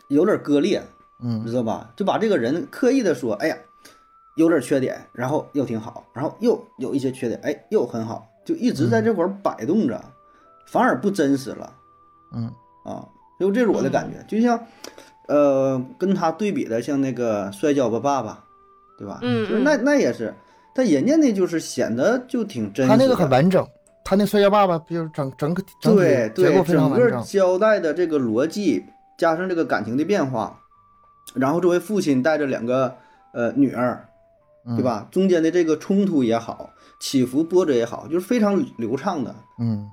[0.09, 0.81] 有点割裂，
[1.21, 1.91] 嗯知道吧？
[1.95, 3.57] 就把这个人刻意的说，哎呀，
[4.35, 10.03] 有点缺点，然后又挺好，然后又有一些缺点，哎，又很好，就一直在这块儿摆动着，
[10.67, 11.73] 反而不真实了
[12.33, 12.51] 嗯
[12.83, 13.07] 啊。
[13.39, 14.67] 就这是我的感觉，就像，
[15.27, 18.33] 呃，跟他对比的，像那个《摔跤吧，爸爸》，
[18.99, 19.19] 对吧？
[19.21, 20.33] 嗯就是那那也是，
[20.75, 22.89] 但人家那就是显得就挺真实。
[22.89, 23.65] 他那个很完整，
[24.03, 27.21] 他那摔跤爸爸不就是整整个整对对整个。
[27.21, 28.83] 交代的这个逻辑，
[29.17, 30.59] 加上这个感情的变化，
[31.33, 32.93] 然后作为父亲带着两个
[33.33, 34.05] 呃女儿，
[34.65, 34.83] 嗯对？
[34.83, 35.07] 吧？
[35.11, 39.87] 中间的这个冲突也好，起伏波折也好，就是非常流畅的，嗯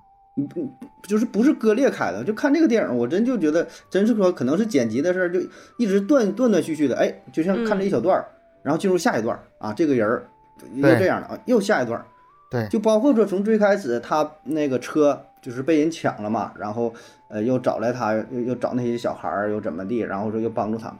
[1.03, 2.22] 就是不是割裂开的。
[2.22, 5.40] 就看这个电影，我真就觉得，真是说可能是剪辑的事儿，就
[5.79, 8.27] 一直断断断续续的，哎，就像看这一小段儿，
[8.62, 10.29] 然后进入下一段儿啊，这个人儿
[10.74, 12.05] 又这样的啊，又下一段儿。
[12.51, 16.92] 对，就包括说从最开始他那个车就是被人抢了嘛，然后
[17.29, 20.96] 呃又找来他，又又找那些小孩儿又怎么地，然后说又帮助他们，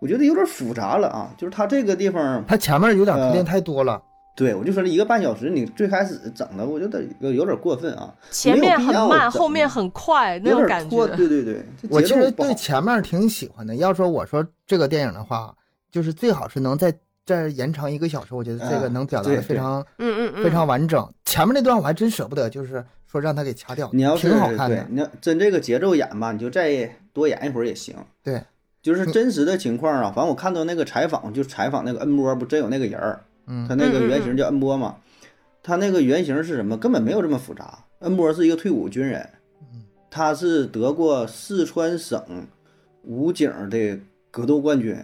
[0.00, 1.30] 我觉得有点复杂了啊。
[1.36, 4.02] 就是他这个地方，他前面有点铺呃垫太多了。
[4.36, 10.88] 对我就说这一个半小时，你最开始整的，我觉得有有点过分啊，前面很慢，后面很快那有种感。
[10.88, 11.06] 觉。
[11.16, 13.76] 对对对，我其实对前面挺喜欢的。
[13.76, 15.54] 要说我说这个电影的话，
[15.90, 16.94] 就是最好是能再
[17.26, 21.06] 再延长一个小时，我觉得这个啊能表达的非常嗯嗯嗯，非常完整。
[21.24, 24.86] 前面那段我还真舍不得，就是说让他给掐掉，你要是挺好看的，。
[24.88, 27.94] 你要真这个节奏演吧，你就再多演一会儿也行。
[28.22, 28.42] 对，
[28.82, 34.96] 就是真实的情况啊，反正我看到那个采访，就采访那个恩波，不真有那个人儿，嗯他那个原型叫恩波嘛，
[35.62, 36.76] 他那个原型是什么？
[36.76, 37.84] 根本没有这么复杂。
[37.98, 39.28] 恩波是一个退伍军人，
[39.72, 42.46] 嗯他是得过四川省
[43.02, 43.98] 武警的
[44.30, 44.96] 格斗冠军，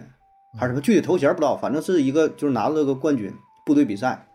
[0.57, 3.33] 还是什么具体头衔不知道，反正是一个就是拿了个冠军
[3.65, 4.27] 部队比赛。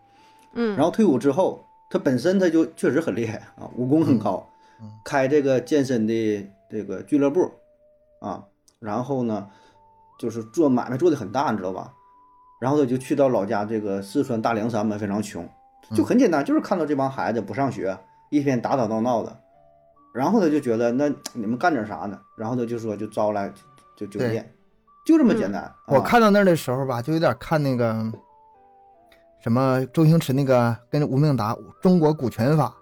[0.55, 4.47] 嗯，然后退伍之后，他本身他就确实很厉害啊，武功很高
[5.05, 7.51] 开这个健身的这个俱乐部
[8.21, 8.45] 啊，
[8.79, 9.49] 然后呢，
[10.19, 11.93] 就是做买卖做的很大，你知道吧？
[12.63, 15.45] 然后他就去到老家这个四川大凉山嘛，非常穷，
[15.97, 17.99] 就很简单，就是看到这帮孩子不上学，
[18.31, 19.37] 一天打打闹闹的，
[20.15, 22.17] 然后他就觉得那你们干点啥呢？
[22.37, 23.53] 然后他就说就招来
[23.97, 24.49] 就就对练，
[25.05, 25.69] 就这么简单。
[25.89, 26.03] 我啊。
[26.07, 28.13] 看到那儿的时候吧，就有点看那个
[29.43, 32.73] 什么周星驰那个跟吴孟达中国股权法，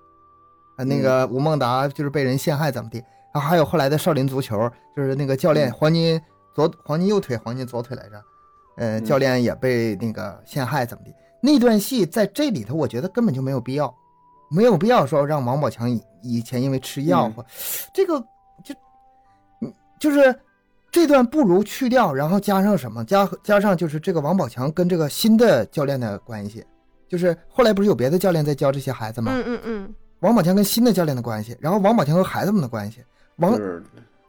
[0.76, 5.72] 啊，那个吴孟达就是被人陷害怎么的，然后还有后来的少林足球，就是那个教练嗯。
[5.72, 6.20] 黄金
[6.52, 8.22] 左黄金右腿黄金左腿来着，
[8.80, 13.94] 呃，嗯教练也被那个陷害怎么的，那段戏在这里头我觉得根本就没有必要，
[14.50, 17.30] 没有必要说让王宝强以以前因为吃药
[17.92, 18.18] 这个
[18.64, 18.74] 就
[19.60, 20.34] 嗯就是
[20.90, 23.04] 这段不如去掉，然后加上什么？
[23.04, 26.64] 加加上就是这个王宝强跟这个新的教练的关系，
[27.06, 29.30] 就是后来不是有别的教练在教这些孩子吗？
[29.34, 33.04] 嗯嗯嗯，王宝强跟新的教练的关系，然后王宝强和孩子们的关系，
[33.36, 33.52] 王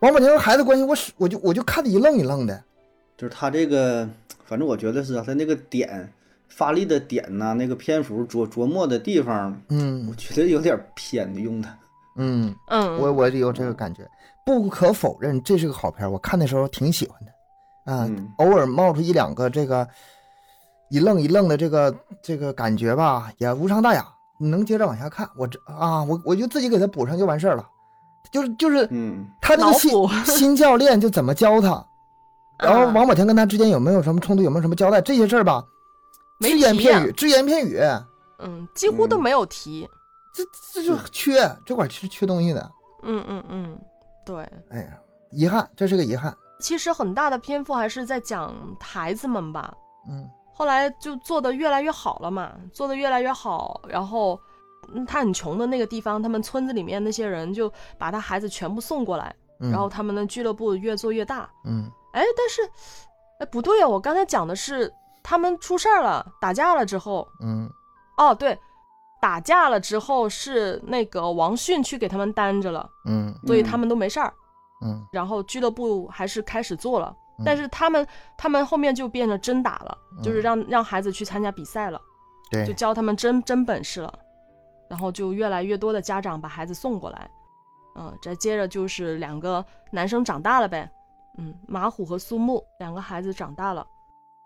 [0.02, 2.62] 王宝强和孩子关系，我是我就我就看的一愣一愣的。
[3.18, 4.10] 就是他这个，
[4.52, 6.12] 反正我觉得是啊他那个点
[6.50, 11.70] 发力的点呐、那个篇幅琢琢磨的地方，嗯我嗯觉得有点偏的用的。
[12.18, 14.06] 嗯，嗯，我我有这个感觉。
[14.46, 17.32] 不可否认，这是个好片，我看的时候挺喜欢的。
[17.94, 19.88] 啊、嗯偶尔冒出一两个这个
[20.90, 24.06] 一愣一愣的这个这个感觉吧，也无伤大雅，
[24.38, 25.26] 你能接着往下看。
[25.38, 27.66] 我这啊，我我就自己给他补上就完事儿了。
[28.30, 29.92] 就是就是嗯，他这个新
[30.26, 31.86] 新教练就怎么教他，
[32.62, 35.66] 然后嗯王宝强跟他之间有没有什么冲突，有没有什么交代这些事儿吧，
[36.40, 37.80] 只言片语，只言片语，
[38.40, 39.90] 嗯，几乎都嗯没有提。
[40.34, 40.44] 这
[40.74, 42.72] 这就缺这块儿是缺东西的。
[43.04, 43.78] 嗯嗯嗯，
[44.26, 44.38] 对。
[44.70, 44.98] 哎呀，
[45.32, 46.34] 遗憾，这是个遗憾。
[46.60, 49.74] 其实很大的篇幅还是在讲孩子们吧。
[50.10, 54.40] 嗯后来就做的越来越好了嘛，做的越来越好，然后。
[54.94, 61.48] 嗯他很穷的那个地方，他们村子里面那些人就把他孩子全部送过来，嗯，然后他们的俱乐部越做越大。
[61.64, 62.62] 嗯哎，但是，
[63.40, 64.94] 哎，不对啊，我刚才讲的是
[65.24, 67.70] 他们出事儿了，打架了之后，嗯。
[68.18, 68.58] 哦，对，
[69.22, 74.32] 打架了之后是那个王迅去给他们担着了，嗯所以他们都没事儿。
[74.86, 75.04] 嗯。
[75.12, 78.06] 然后俱乐部还是开始做了，嗯但是他们
[78.38, 82.00] 他们后面就变成真打了，就是嗯让让孩子去参加比赛了，
[82.52, 84.14] 对就，教他们真真本事了，
[84.90, 87.30] 然后就越来越多的家长把孩子送过来，
[87.96, 90.88] 嗯，再接着就是两个男生长大了呗，
[91.38, 93.86] 嗯，马虎和苏木两个孩子长大了，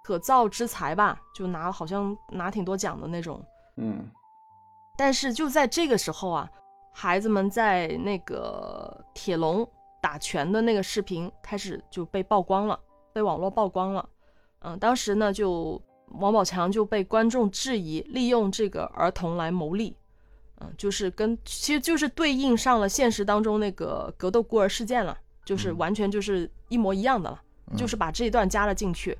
[0.03, 3.43] 可造之才吧，就拿好像拿挺多奖的那种，
[3.77, 4.09] 嗯
[4.97, 6.49] 但是就在这个时候啊，
[6.93, 9.67] 孩子们在那个铁笼
[10.01, 12.79] 打拳的那个视频开始就被曝光了，
[13.11, 14.07] 被网络曝光了。
[14.59, 15.81] 嗯，当时呢，就
[16.19, 19.97] 王宝强就被观众质疑利用这个儿童来牟利。
[20.61, 27.41] 嗯，就是跟其实就是对应上了现实当中那个格斗孤儿事件了，就是嗯完全就是一模一样的了，
[27.77, 29.17] 就是把这一段加了进去。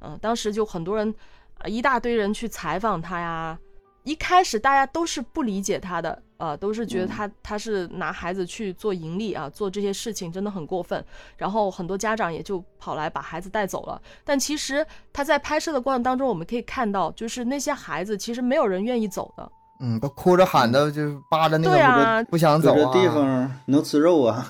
[0.00, 1.14] 嗯，当时就很多人，
[1.58, 3.58] 呃一大堆人去采访他呀。
[4.04, 11.04] 一开始大家都是不理解他的，呃，都是觉得他他是拿孩子去做盈利啊，做这些事情真的很过分。
[11.36, 14.00] 然后很多家长也就跑来把孩子带走了。
[14.22, 19.50] 但其实他在拍摄的过程当中，我们可以看到，就是那些孩子其实没有人愿意走的。
[19.78, 22.92] 嗯，都哭着喊的，就是扒着那个不想走啊。
[22.92, 24.46] 这地方能吃肉啊，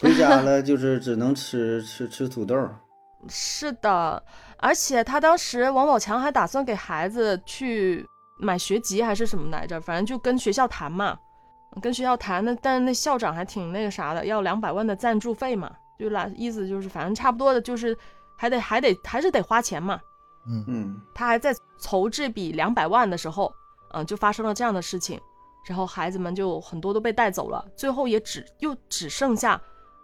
[0.00, 2.56] 回家了就是只能吃吃吃土豆。
[3.28, 4.22] 是的，
[4.58, 8.06] 而且他当时王宝强还打算给孩子去
[8.38, 11.18] 买学籍还是什么来着，反正就跟学校谈嘛，
[11.82, 17.94] 跟学校谈那但是那校长还挺那个啥的，要两百万的赞助费嘛，就来意思就是反正差不多的，就是
[18.36, 20.00] 还得还得还是得花钱嘛。
[20.46, 23.52] 嗯嗯他还在筹这笔两百万的时候，
[23.92, 25.20] 嗯、就发生了这样的事情，
[25.64, 29.60] 然后孩子们就很多都被带走了，最后也只又只剩下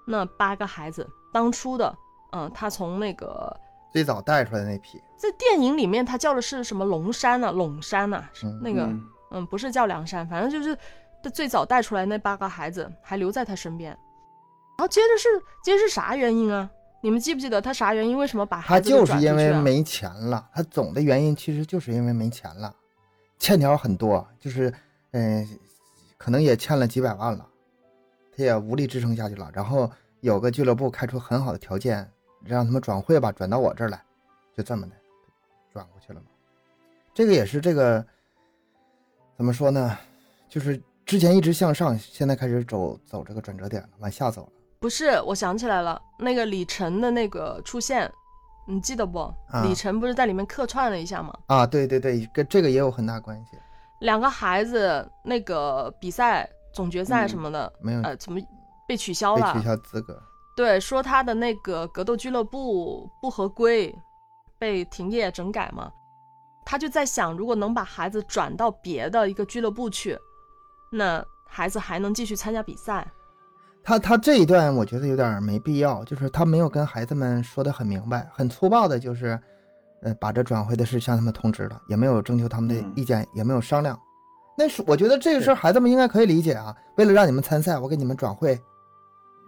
[0.07, 1.97] 那八个孩子，当初的，
[2.33, 3.55] 嗯、他从那个
[3.93, 10.77] 最早带出来的那批，在电影里面他叫的是什么龙山呢、陇山呐、是嗯那个嗯嗯不是叫梁山，反正就是
[11.23, 15.29] 他最早带出来那八个孩子还留在他身边，然后接着是
[15.65, 16.71] 接着是啥原因啊？
[17.03, 18.17] 你们记不记得他啥原因？
[18.19, 22.75] 为什么把孩子给就是因为没钱了，他总的原因其实就是因为没钱了，
[23.39, 24.73] 欠条很多，就是
[25.13, 25.49] 嗯、
[26.17, 27.47] 可能也欠了几百万了，
[28.37, 29.51] 他也无力支撑下去了。
[29.53, 32.11] 然后有个俱乐部开出很好的条件，
[32.45, 34.03] 让他们转会吧，转到我这儿来，
[34.57, 34.93] 就这么的
[35.73, 36.27] 转过去了嘛。
[37.15, 38.05] 这个也是这个
[39.37, 39.99] 怎么说呢？
[40.49, 44.49] 就是之前一直向上，现在开始走走这个转折点了，往下走了。
[44.79, 48.13] 不是，我想起来了，那个李晨的那个出现，
[48.67, 49.21] 你记得不？
[49.49, 51.33] 啊李晨不是在里面客串了一下吗？
[51.47, 53.57] 啊，对对对，跟这个也有很大关系。
[54.01, 58.41] 两个孩子那个比赛总决赛嗯什么的，没有呃，怎么
[58.87, 59.55] 被取消了？
[59.55, 60.21] 被取消资格。
[60.57, 63.95] 对，说他的那个格斗俱乐部不合规，
[64.59, 65.91] 被停业整改嘛。
[66.65, 70.19] 他就在想，如果能把孩子转到别的一个俱乐部去，
[70.91, 73.07] 那孩子还能继续参加比赛。
[73.87, 79.39] 他他这一段我觉得有点没必要，就是他没有跟孩子们说的很明白，很粗暴的，就是，
[80.03, 83.97] 呃，把这转会的事向他们通知了，也没有征求他们的嗯意见，也没有商量。
[84.59, 86.75] 那是我觉得这个事儿孩子们应该可以理解啊。
[86.97, 88.61] 为了让你们参赛，我给你们转会，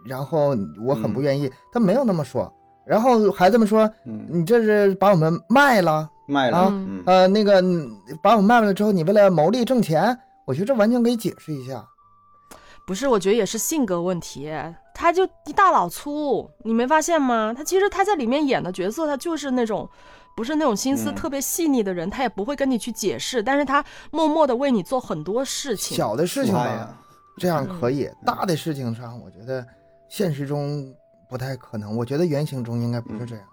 [0.07, 2.49] 然后我很不嗯愿意，他没有那么说。
[2.87, 7.91] 然后孩子们说，嗯，你这是把我们卖了，卖了，啊嗯，呃，那个嗯
[8.23, 11.85] 把我们卖了之后，你为了牟利挣钱，我觉得这完全可以解释一下。
[12.89, 14.51] 不是，我觉得也是性格问题。
[14.95, 17.53] 他就一大老粗，你没发现吗？
[17.55, 19.87] 他其实他在里面演的角色，他就是那种
[20.35, 25.95] 不是那种心思嗯特别细腻的人，他也不会跟你去解释，但是他默默的为你做很多事情。
[25.95, 26.99] 小的事情吧，
[27.37, 29.63] 这样可以，嗯大的事情上，我觉得
[30.09, 30.91] 现实中
[31.29, 31.95] 不太可能。
[31.95, 33.45] 我觉得原型中应该不是这样。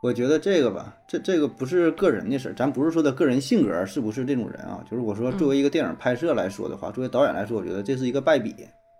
[0.00, 8.54] 我觉得这个吧，这这个不是个人的事儿，咱不是说他个人性格是不是这种人啊，就是我说作为一个电影拍摄来说的话，作为导演来说，我觉得这是一个败笔。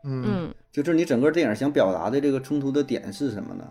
[0.04, 3.64] 嗯嗯就是你整个电影想表达的这个冲突的点是什么呢？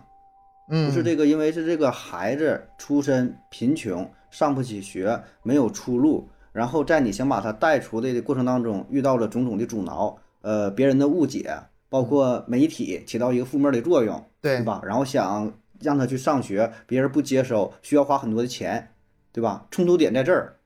[0.70, 11.50] 嗯，不是这个，因为是这个孩子出身贫穷，上不起学，没有出路，然后在你想把他带出来的过程当中，遇到了种种的阻挠，呃，别人的误解，
[11.88, 14.82] 包括媒体起到一个负面的作用，对对吧？
[14.84, 18.90] 然后想让他去上学，别人不接收，需要花很多的钱，
[19.32, 19.66] 对吧？
[19.70, 20.56] 冲突点在这儿，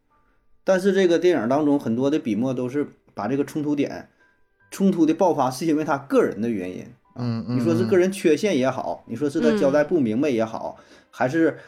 [0.65, 4.09] 但是这个电影当中很多的笔墨都是把这个冲突点，
[4.71, 6.87] 冲突的爆发是因为他个人的原因。
[7.15, 10.79] 嗯嗯，你说是个人缺陷也好，你说是他交代不明白也好，
[11.11, 11.59] 还是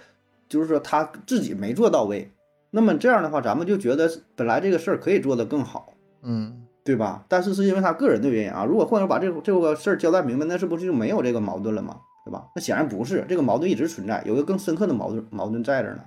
[0.49, 2.31] 就是说他自己没做到位，
[2.71, 7.25] 那么这样的话，咱们就觉得本来这个事儿可以做得更好，嗯对吧？
[7.29, 8.65] 但是是因为他个人的原因啊。
[8.65, 12.01] 如果或者把这个这个事儿交代明白，那是不是就没有这个矛盾了吗？
[12.25, 12.49] 对吧？
[12.55, 16.03] 那显然不是，这个矛盾一直存在，有一个更深刻的矛盾矛盾在这儿呢。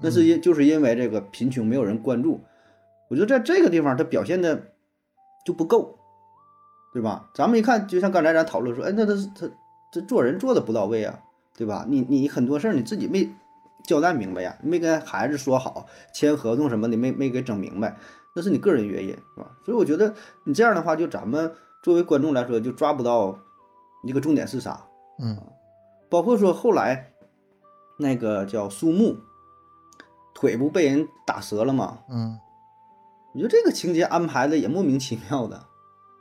[0.00, 2.42] 那是因就是因为这个贫穷没有人关注，
[3.08, 4.72] 我觉得在这个地方他表现的
[5.44, 5.98] 就不够，
[6.92, 7.30] 对吧？
[7.34, 9.48] 咱们一看，就像刚才咱讨论说，哎，那他他
[9.92, 11.18] 这做人做的不到位啊，
[11.56, 11.86] 对吧？
[11.88, 13.28] 你你很多事儿你自己没
[13.84, 17.96] 交代明白呀，没跟孩子说好，签合同什么的没没给整明白，
[18.34, 19.50] 那是你个人原因，是吧？
[19.64, 20.12] 所以我觉得
[20.44, 21.50] 你这样的话，就咱们
[21.82, 23.38] 作为观众来说，就抓不到
[24.02, 24.84] 一个重点是啥，
[25.18, 25.38] 嗯
[26.08, 27.12] 包括说后来
[27.98, 29.16] 那个叫苏木，
[30.34, 31.98] 腿不被人打折了吗？
[32.08, 32.38] 嗯，
[33.34, 35.56] 我觉得这个情节安排的也莫名其妙的，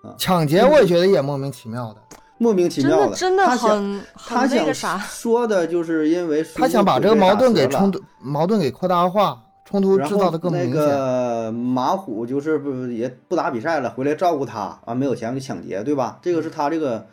[0.03, 2.01] 啊抢劫我也觉得也莫名其妙的，
[2.38, 10.81] 莫名其妙的真的他想很他很那想个啥，说的就是因为他想把这个矛盾给冲突，矛盾给扩大化，冲突制造的更那明显。
[10.81, 16.19] 个马虎就是不也不打比赛了，回来照顾他啊，没有钱就抢劫，对吧？
[16.21, 17.05] 这个是他这个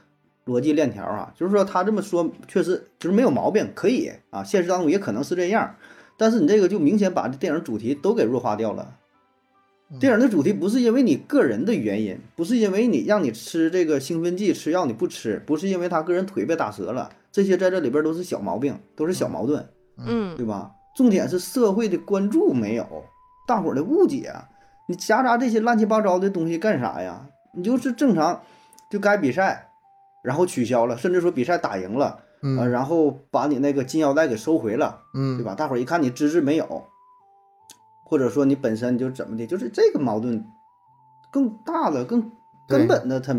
[0.47, 5.75] 逻辑链条啊，就是说他这么说确实就是没有毛病，可以啊，现实当中也可能是这样，
[6.17, 8.87] 但是你这个就明显把这电影主题都给弱化掉了。
[9.91, 19.69] 嗯电影的主题不是因为你个人的原因，不是因为你让你吃这个兴奋剂吃药你不吃，不是因为他个人腿被打折了，这些在这里边都是小毛病，都是小矛盾。
[19.99, 20.71] 嗯对吧？
[20.97, 22.87] 重点是社会的关注没有，
[23.47, 24.49] 大伙儿的误解啊，
[24.89, 27.27] 你夹杂这些乱七八糟的东西干啥呀？
[27.55, 28.41] 你就是正常
[28.91, 29.72] 就该比赛，
[30.23, 35.55] 然后取消了，甚至说比赛打赢了，呃，嗯然后把你那个金腰带给收回了，嗯，对吧？
[35.55, 36.85] 大伙儿一看你资质没有，
[38.05, 40.45] 或者说你本身就怎么的，就是这个矛盾
[41.31, 42.31] 更大的、更
[42.69, 43.37] 根本的他，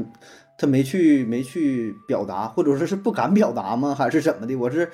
[0.58, 3.96] 他没去没去表达，或者说是不敢表达吗？
[3.96, 4.56] 还是怎么的？
[4.56, 4.92] 我是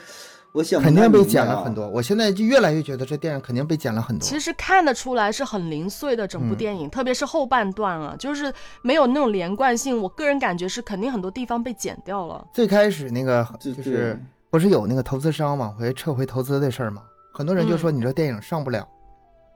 [0.52, 1.88] 我想肯定被剪了很多。
[1.88, 4.26] 我现在就越来越觉得这电影肯定被剪了很多。
[4.26, 10.02] 其实看得出来是很零碎的整部嗯电影，特别是后半段啊，就是没有那种连贯性。
[10.02, 12.46] 我个人感觉是肯定很多地方被剪掉了。
[12.54, 14.20] 最开始那个就是
[14.50, 17.04] 不是有那个投资商往回撤回投资的事儿吗？
[17.32, 18.88] 很多人就嗯说你这电影上不了，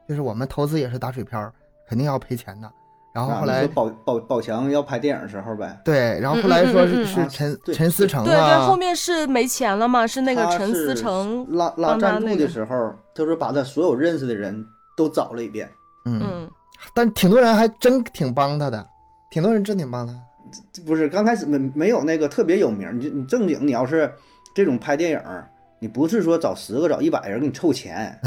[0.08, 1.52] 就是我们投资也是打水漂，
[1.90, 2.72] 肯定要赔钱的。
[3.14, 10.08] 然后啊后来宝宝宝强要拍电影的时候呗，对，然后后来说是是陈陈思诚对对，后啊，面是没钱了嘛？
[10.08, 14.66] 是那个陈思是诚，拉拉赞助的时候，他说把他所有认识的人
[14.98, 15.70] 都找了一遍，
[16.06, 16.50] 嗯，嗯
[16.94, 18.84] 但挺多人还真挺帮他的，
[19.30, 20.14] 挺多人真挺帮他。
[20.86, 24.12] 不是刚开始没没有那个特别有名，你就你正经你要是
[24.56, 25.48] 这种拍电影儿，
[25.84, 28.18] 你不是说找十个找一百人给你凑钱，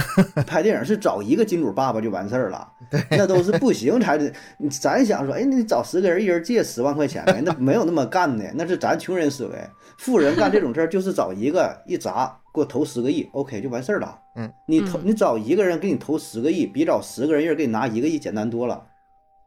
[0.46, 2.70] 拍电影是找一个金主爸爸就完事儿了，
[3.10, 4.30] 那都是不行才得。
[4.58, 9.52] 你咱想说，哎，你找十个人，一人借十万块钱呗，那没有那么干的，那是咱穷人思维。
[9.96, 14.18] 富人干这种事儿就是找一个一砸给我投十个亿，OK 就完事儿了。
[14.36, 18.84] 嗯，你投嗯你找一个人给你投十个亿，比找十个人一人给你拿一个亿简单多了。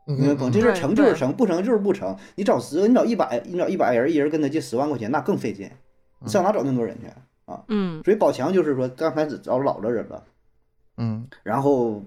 [0.07, 0.49] 明白不？
[0.49, 2.17] 嗯这事成就是成，不成就是不成。
[2.33, 5.69] 你找十个，你找一百，你找一百人，一人跟他借十万块钱，那更费劲。
[6.25, 7.05] 上哪找那么多人去？
[7.67, 10.23] 嗯所以宝强就是说，刚开始找老的人了，
[10.97, 12.03] 嗯，然后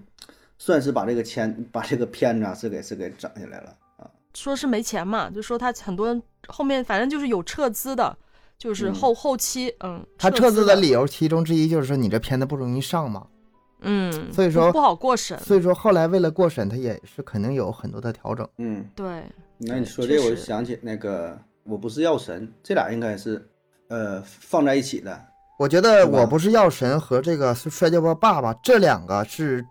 [0.58, 4.10] 算是把这个钱，把这个片子啊是给是给整下来了啊。
[4.34, 8.16] 说是没钱嘛，就说他很多人后面反正就是有撤资的，
[8.58, 13.26] 就是嗯后、后期嗯，他撤资的理由其中之一就是说你这片子不容易上嘛，
[13.80, 18.48] 嗯，所以说不不好过审，所以说后来为了过审，他也是肯定有很多的调整。
[18.58, 19.24] 嗯，对，
[19.58, 23.48] 那你说这个，我就想起那个我不是药神，这俩应该是
[23.88, 25.20] 呃放在一起的。
[25.62, 29.64] 我觉得我不是药神和这个摔跤吧爸爸这两个是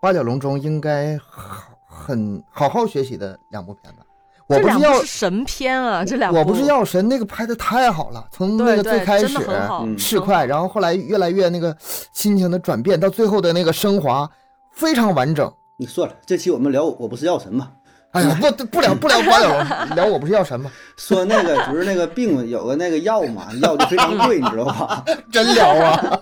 [0.00, 3.98] 八角笼中应该好很好好学习的两部片子。
[4.46, 11.76] 我这不是药神片啊，这两部我不是药神，那个拍的太好了，从那个最开始的很好，嗯市侩，然后后来越来越那个
[12.14, 14.26] 心情的转变，到最后的那个升华
[14.70, 15.52] 非常完整。
[15.76, 17.70] 你算了，这期我们聊我不是药神吧。
[18.12, 20.70] 哎呀， 不不聊不聊八角笼， 聊我不是药神吗？
[20.96, 25.04] 说那个不是那个病有个那个药嘛，药就非常贵，你知道吧？
[25.30, 26.20] 真聊啊！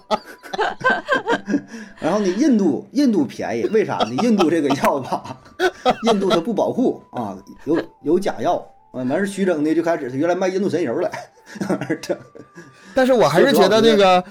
[2.00, 4.14] 然后呢，印度印度便宜，为啥呢？
[4.22, 5.36] 印度这个药吧，
[6.04, 8.54] 印度它不保护啊，有有假药
[8.92, 11.10] 啊，完事徐峥呢就开始原来卖印度神油了，
[12.02, 12.18] 这
[12.94, 14.22] 但是我还是觉得那个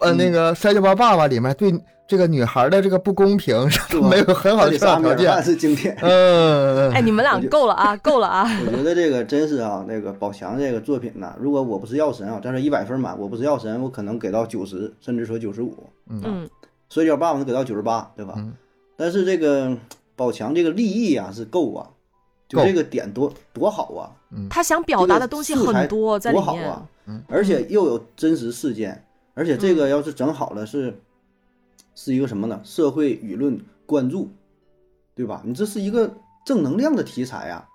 [0.00, 1.70] 呃嗯那个《摔跤吧爸爸》里面对
[2.06, 5.42] 这个女孩的这个不公平是 没有很好的条件。
[5.42, 5.96] 是经典。
[6.02, 8.44] 嗯，哎，你们俩够了啊，够了啊！
[8.66, 15.74] 我觉得这个真是啊，那个宝强这个作品呢，如果我不是药神啊，但是一百分满，我不是药神，我可能给到九十，甚至说九十五。
[16.08, 16.48] 嗯，
[16.90, 18.34] 摔跤爸爸能给到九十八，对吧？
[18.36, 18.52] 嗯。
[18.96, 19.76] 但是这个
[20.14, 21.88] 宝强这个立意啊是够啊，
[22.48, 24.12] 就这个点多多好啊，
[24.50, 27.22] 他想表达的东西很多在里面，多好啊，嗯。
[27.28, 30.96] 而且又有真实事件，而且这个要是整好了是，
[31.94, 32.60] 是一个什么呢？
[32.64, 34.30] 社会舆论关注，
[35.14, 35.42] 对吧？
[35.44, 36.12] 你这是一个
[36.44, 37.66] 正能量的题材啊，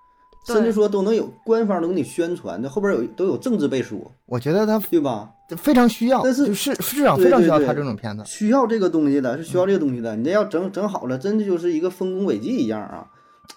[0.46, 5.30] 甚至说都能有官方都给你宣传，这后边有都有政治背书，我觉得他对吧？
[5.56, 8.22] 非常需要，但是就是市场非常需要他这种片子。
[8.24, 10.14] 需要这个东西的，是需要这个东西的。
[10.14, 13.08] 你这要整整好了，真的就是一个丰功伟绩一样啊。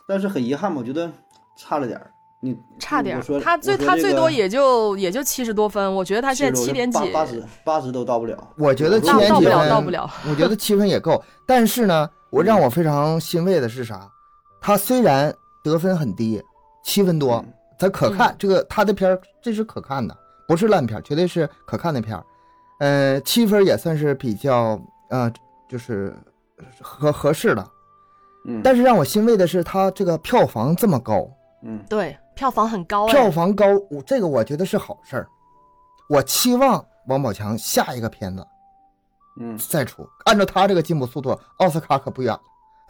[0.08, 1.12] 但是很遗憾吧，我觉得
[1.58, 2.10] 差了点儿。
[2.44, 3.22] 你差点。
[3.42, 8.38] 他最他最多也就也就七十多分，我觉得他现在七点几，八八十八十都到不了。
[8.58, 10.10] 我觉得七到到不了，点几分到不了。
[10.30, 11.24] 我觉得七分也够。
[11.46, 14.10] 但是呢，我让我非常欣慰的是啥？
[14.60, 15.34] 他虽然
[15.64, 16.44] 得分很低，
[16.84, 20.16] 七分多，嗯咱可看嗯这个他的片儿，这是可看的，
[20.48, 22.24] 不是烂片，绝对是可看的片儿。
[22.80, 24.80] 呃，七分也算是比较
[25.10, 25.32] 呃，
[25.70, 26.14] 就是
[26.82, 27.66] 合合适的。
[28.46, 31.26] 嗯，但是让我欣慰的是，他这个票房这么高，
[31.66, 35.28] 嗯对，票房很高哎，票房高，我这个我觉得是好事儿。
[36.10, 38.46] 我期望王宝强下一个片子
[39.40, 42.42] 嗯再出，按照他这个进步速度，奥斯卡可不远了。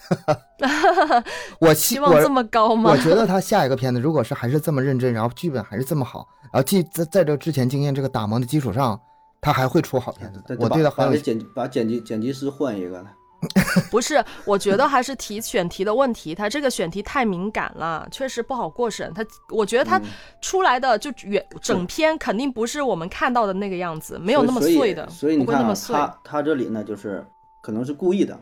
[1.60, 2.98] 我希望这么高吗我？
[2.98, 9.00] 觉得他下一个片子，如果是还是这么认真，然后剧本还是这么好，然后记在在这之前经验这个打磨的基础上，
[9.40, 10.58] 他还会出好片子的。
[10.60, 13.12] 我对他很有把这剪把剪辑剪辑师换一个了。
[13.92, 19.12] 不是，我觉得还是题选题的问题，他这个选题太敏感了，确实不好过审。
[19.14, 20.04] 他，我觉得他嗯。
[20.42, 25.96] 出来的就原整篇肯定不是我们看到的那个样子，没有那么碎的，所以你看啊，不会那么碎。
[25.96, 27.26] 他他这里呢，就是
[27.62, 28.38] 可能是故意的，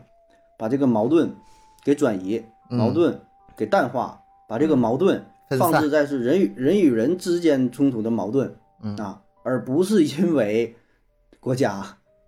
[0.58, 1.32] 把这个矛盾
[1.84, 2.78] 给转移，嗯。
[2.78, 3.20] 矛盾
[3.56, 5.24] 给淡化，把这个矛盾
[5.58, 8.96] 放置在是人与人与人之间冲突的矛盾嗯。
[8.96, 10.74] 啊，而不是因为
[11.38, 11.84] 国家、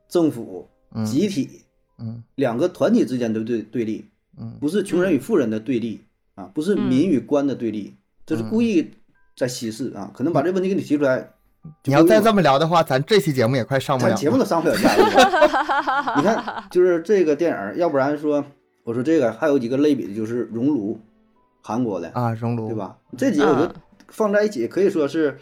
[0.08, 1.04] 政府、嗯。
[1.04, 1.63] 集体
[2.04, 4.04] 嗯两个团体之间的对对立，
[4.38, 6.00] 嗯不是穷人与富人的对立
[6.34, 7.94] 啊，不是民与官的对立，
[8.26, 8.90] 这是故意
[9.36, 11.30] 在稀释啊，可能把这问题给你提出来。
[11.84, 16.14] 你要再这么聊的话，咱这期节目也快上不了咱节目都上不了架了。
[16.20, 18.44] 你看，就是这个电影，要不然说，
[18.82, 20.94] 我说这个还有几个类比的，就是《熔炉》，
[21.62, 22.76] 韩国的，啊，熔炉对？
[22.76, 22.98] 吧？
[23.16, 23.74] 这几个我觉得嗯
[24.08, 25.38] 放在一起可以说是，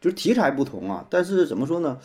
[0.00, 1.96] 就是题材不同啊，但是怎么说呢？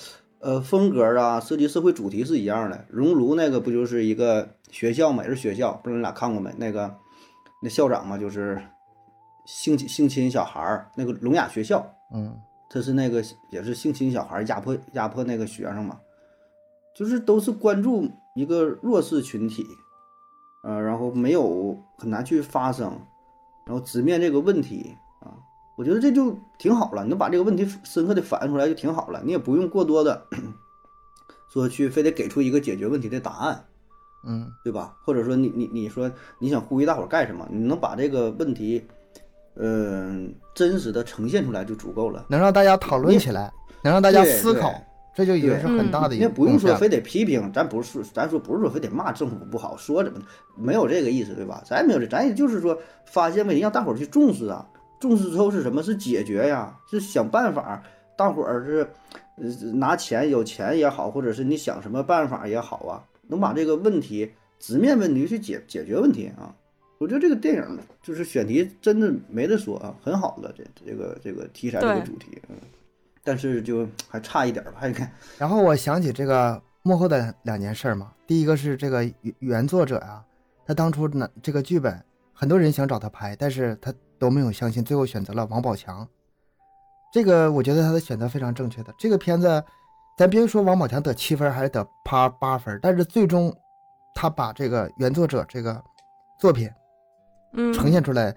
[0.45, 2.77] 呃，风格啊，涉及社会主题是一样的。
[2.87, 6.53] 《熔炉》那个不就是一个学校嘛，也是学校，不知道你俩看过没？
[6.55, 6.95] 那个
[7.63, 8.61] 那校长嘛，就是
[9.47, 11.83] 性侵性侵小孩儿，那个聋哑学校，
[12.13, 12.39] 嗯
[12.69, 15.99] 他是那个也是性侵小孩儿，压迫压迫那个学生嘛，
[16.95, 19.65] 就是都是关注一个弱势群体，
[20.63, 23.01] 呃，然后没有很难去发声，
[23.65, 25.04] 然后直面这个问题啊，
[25.75, 27.03] 我觉得这就挺好了。
[27.03, 30.25] 你能把这个问题深刻的反映出来就挺好了，你也不用过多的
[31.51, 33.65] 说去非得给出一个解决问题的答案，
[34.25, 34.95] 嗯对吧？
[35.03, 37.47] 或者说你你你说你想呼吁大伙儿干什么？
[37.51, 38.85] 你能把这个问题，
[39.55, 42.25] 嗯、真实的呈现出来就足够了。
[42.29, 43.51] 能让大家讨论起来，
[43.83, 44.73] 能让大家思考，
[45.15, 50.19] 这就已经是很大的一个贡献了不用说非得批评，咱不是咱说不是说非得骂政府不好，说怎么
[50.57, 51.61] 没有这个意思，对吧？
[51.65, 54.67] 咱也没有这，咱也就是说发现问题，让大伙儿去重视啊，
[54.99, 55.83] 重视之后是什么？
[55.83, 57.83] 是解决呀，是想办法。
[58.17, 58.87] 大伙儿是
[59.35, 66.55] 呃拿钱有钱也好，或者是你想什么办法也好啊，能把这个问题直面问题去解解决问题啊。
[66.97, 72.55] 我觉得这个电影就是选题真的没得说啊，很好的这这个这个题材这个主题，嗯，
[73.21, 75.11] 但是就还差一点吧，还得看。
[75.37, 80.23] 然后我想起这个幕后的两件事儿嘛，第一个是这个原原作者呀、
[80.65, 86.07] 他当初呢这个剧本，很多人想找他拍，但是他都没有相信，最后选择了王宝强。
[87.13, 88.93] 这个我觉得他的选择非常正确的。
[88.97, 89.63] 这个片子，
[90.17, 93.53] 咱别说王宝强得七分还是得八八分，但是最终
[94.13, 95.81] 他把这个原作者这个
[96.39, 96.69] 作品
[97.53, 98.35] 嗯，呈现出来，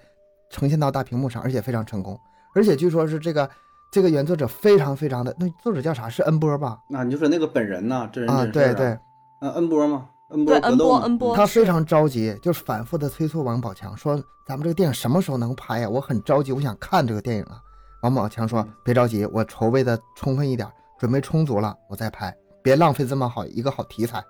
[0.50, 2.18] 呈现到大屏幕上，而且非常成功。
[2.54, 3.48] 而且据说是这个
[3.90, 6.08] 这个原作者非常非常的，那作者叫啥？
[6.08, 6.78] 是恩波吧？
[6.88, 8.98] 那你就说那个本人呐，真人啊，真事儿对对，
[9.40, 15.88] 嗯，恩波嘛，恩对恩波格斗恩波嗯他非常着急，就是反复的催促王宝强说：“咱们这个电影什么时候能拍呀？
[15.88, 17.60] 我很着急，我想看这个电影啊。”
[18.02, 20.68] 王宝强说嗯：“别着急，我筹备的充分一点，
[20.98, 24.22] 准备充足了，我再拍，别浪费这么好一个好题材。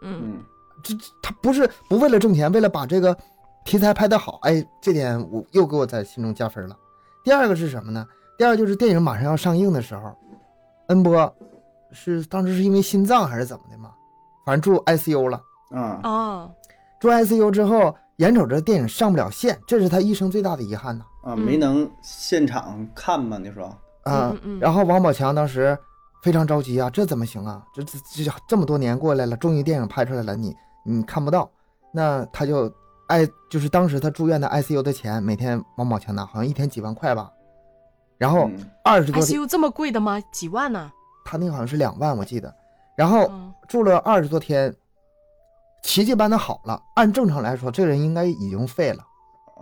[0.00, 0.44] 嗯嗯
[0.82, 3.16] 这这他不是不为了挣钱，为了把这个
[3.64, 4.38] 题材拍得好。
[4.42, 6.76] 哎，这点我又给我在心中加分了。
[7.24, 8.06] 第二个是什么呢？
[8.38, 10.16] 第二就是电影马上要上映的时候，
[10.88, 11.32] 恩波
[11.92, 13.92] 是当时是因为心脏还是怎么的嘛，
[14.44, 15.40] 反正住 ICU 了。”
[15.74, 16.50] 啊哦，
[17.00, 21.04] 住 ICU 之后，眼瞅着电影上不了线，这是他一生最大的遗憾呐。
[21.22, 23.64] 啊，嗯没能现场看嘛，你说，
[24.04, 25.76] 啊、嗯嗯然后王宝强当时
[26.22, 27.62] 非常着急啊，这怎么行啊？
[27.74, 31.50] 这这这这么多年过来了，终于电影拍出来了，你你看不到，
[31.92, 32.70] 那他就
[33.08, 37.30] 爱就是当时他住院的 ICU 的钱，每天王宝强拿，好像一天几万块吧。
[38.18, 40.20] 然后嗯二十多天，ICU 这么贵的吗？
[40.32, 40.92] 几万呢？
[41.24, 42.52] 他那个好像是两万，我记得。
[42.96, 44.74] 然后嗯住了二十多天，
[45.82, 46.80] 奇迹般的好了。
[46.96, 49.04] 按正常来说，这个人应该已经废了。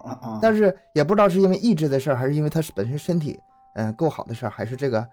[0.05, 3.39] 啊啊，但是也不知道是因为意志的事儿，还是因为他本身身体
[3.75, 5.07] 嗯、够好的事儿，还是这个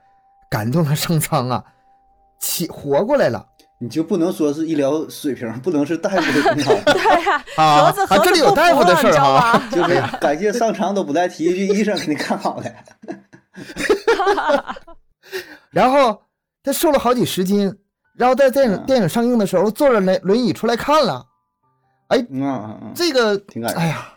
[0.49, 1.63] 感动了上苍啊，
[2.39, 3.45] 起活过来了
[3.79, 7.91] 你就不能说是医疗水平，不能是大夫的功劳， 对呀，啊！
[8.23, 9.63] 这里有大夫的事儿服了你知道哈，吗？
[9.69, 12.73] 就是感谢上苍都不带提一句医生给你看好的，
[15.69, 16.19] 然后
[16.63, 17.77] 他瘦了好几十斤，
[18.17, 21.25] 然后在电影嗯电影上映的时候坐着轮轮椅出来看了，
[22.09, 24.13] 嗯啊嗯，这个挺感人哎呀，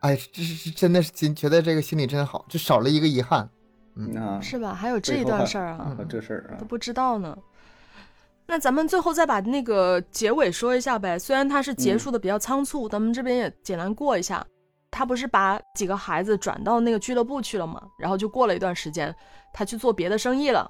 [0.00, 3.48] 哎，这是是真的是心觉得这个心里真好，就少了一个遗憾。
[3.96, 4.72] 嗯啊，是吧？
[4.72, 7.36] 还有这一段事儿啊，这事儿啊都，不知道呢。
[8.46, 11.18] 那咱们最后再把那个结尾说一下呗。
[11.18, 14.44] 虽然它是结束的比较仓促，咱们这边也简单过一下。
[14.90, 17.80] 他不是把几个孩子转到那个俱乐部去了吗？
[17.98, 19.14] 然后就过了一段时间，
[19.52, 20.68] 他去做别的生意了。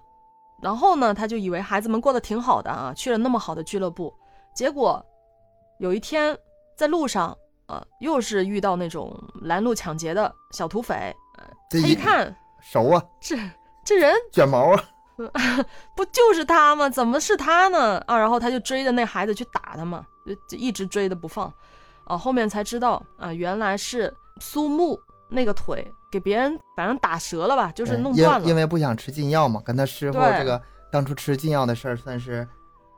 [0.63, 4.13] 然后呢，他就以为孩子们过得挺好的啊，去了那么好的俱乐部。
[4.55, 5.05] 结果
[5.79, 6.37] 有一天
[6.77, 7.37] 在路上，
[7.67, 11.15] 啊，又是遇到那种拦路抢劫的小土匪。
[11.39, 13.37] 呃，他一看，熟啊，这
[13.85, 14.85] 这人卷毛啊，
[15.97, 16.89] 不就是他吗？
[16.91, 17.99] 怎么是他呢？
[18.07, 21.53] 啊，然后他就追着那孩子去打他嘛，就就一直追的不放。
[22.05, 24.99] 啊，后面才知道啊，原来是苏木
[25.29, 28.47] 那个腿给别人反正打折了吧，就是弄断了。
[28.49, 32.47] 因为不想吃禁药嘛，跟他师傅这个当初吃禁药的事儿算是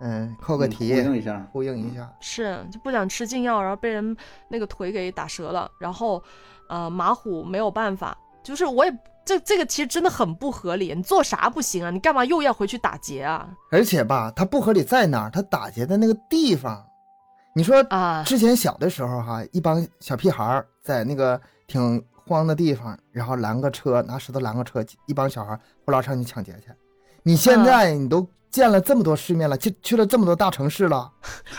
[0.01, 2.11] 嗯扣个嗯题，呼应一下，呼应一下。
[2.21, 4.17] 是就不想吃禁药，然后被人
[4.49, 6.23] 那个腿给打折了，然后
[6.69, 8.93] 呃马虎没有办法，就是我也
[9.25, 11.91] 这这个其实真的很不合理，你做啥不行啊？
[11.91, 13.49] 你干嘛又要回去打劫啊？
[13.71, 15.31] 而且吧，它不合理在哪儿？
[15.31, 16.85] 他打劫的那个地方，
[17.55, 26.73] 你说啊，之前小的时候哈，一帮小屁孩在那个挺荒的地方，然后拦个车，拿石头拦个车，一帮小孩儿呼啦上去抢劫去。
[27.23, 31.11] 你现在你都见了这么多世面了，去去了这么多大城市了，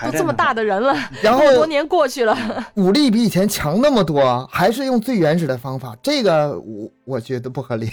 [0.04, 2.38] 都这么大的人了，然后多年过去了，
[2.76, 7.90] 武力比以前强那么多，还是用最原始的方法，这个我我觉得不合理，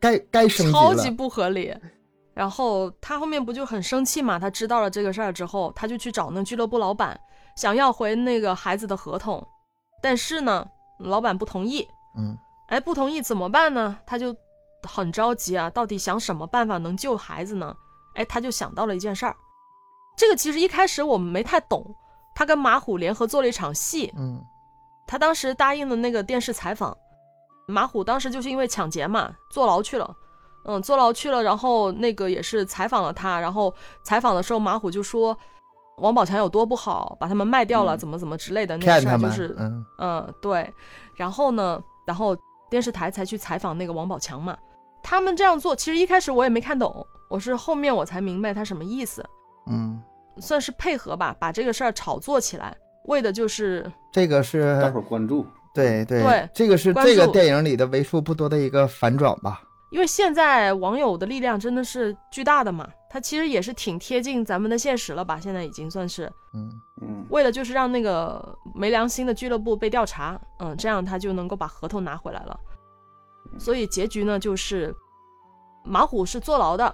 [0.00, 1.10] 该该升级超级。
[1.10, 1.74] 不合理。
[2.32, 4.40] 然后他后面不就很生气嘛？
[4.40, 7.16] 他知道了这个事儿之后，他就去找那俱乐部老板，
[7.56, 9.46] 想要回那个孩子的合同，
[10.02, 10.66] 但是呢，
[10.98, 11.88] 老板不同意。
[12.16, 12.36] 嗯，
[12.66, 13.98] 哎，不同意怎么办呢？
[14.06, 14.34] 他就
[14.82, 17.76] 很着急啊，到底想什么办法能救孩子呢？
[18.14, 19.36] 哎，他就想到了一件事儿。
[20.16, 21.94] 这个其实一开始我们没太懂，
[22.34, 24.12] 他跟马虎联合做了一场戏。
[24.16, 24.44] 嗯
[25.06, 26.96] 他当时答应的那个电视采访，
[27.66, 30.16] 马虎当时就是因为抢劫嘛，坐牢去了。
[30.64, 35.36] 嗯，坐牢去了，然后那个也是采访了他，然后采访的时候，马虎就说
[35.98, 40.72] 王宝强有多不好，把他们卖掉了，嗯怎么怎么之类的那他们，事儿就是，嗯嗯，对。
[41.14, 42.36] 然后呢，然后
[42.68, 44.56] 电视台才去采访那个王宝强嘛。
[45.02, 49.24] 他们这样做，其实一开始我也没看懂，我是后面我才明白他什么意思，
[49.70, 50.02] 嗯，
[50.38, 52.74] 算是配合吧，把这个事儿炒作起来，
[53.06, 59.62] 为的就是这个大是伙儿关注，对对对这个是这个电影里的为数不多的一个反转吧。
[59.94, 65.38] 因为现在网友的力量真的是巨大的嘛，他其实也是挺贴近咱们的现实了吧？
[65.38, 66.68] 现在已经算是嗯
[67.00, 72.58] 嗯，为了就是让那个没良心的俱乐部被调查，嗯，这样他就能够把合同拿回来了。
[73.56, 74.92] 所以结局呢，就是
[75.84, 76.92] 马虎是坐牢的，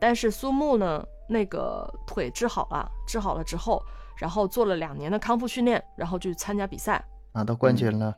[0.00, 3.80] 但是苏木呢，那个腿治好了，治好了之后，
[4.16, 7.00] 然后做了两年的康复训练，然后去参加比赛。
[7.32, 8.14] 拿到冠军了，嗯，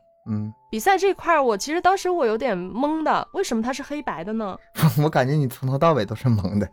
[0.69, 4.57] 比赛这块儿，我其实当时我有点懵的，为什么它是黑白的呢？
[5.03, 6.69] 我感觉你从头到尾都是懵的。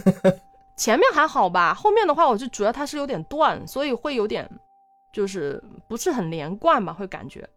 [0.76, 4.48] 前面还好吧，后面的话我就主要它是有点断，所以会有点
[5.12, 7.48] 就是不是很连贯吧，会感觉。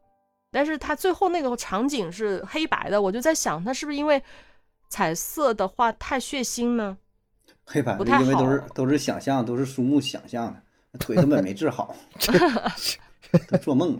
[0.51, 4.23] 但是它最后那个场景是黑白的，我就在想，它是不是因为
[4.87, 6.97] 彩色的话太血腥呢？
[7.65, 11.93] 黑白的，不太因为都是都是想象，都是苏木想象的，腿根本没治好，
[13.49, 13.99] 都做梦了，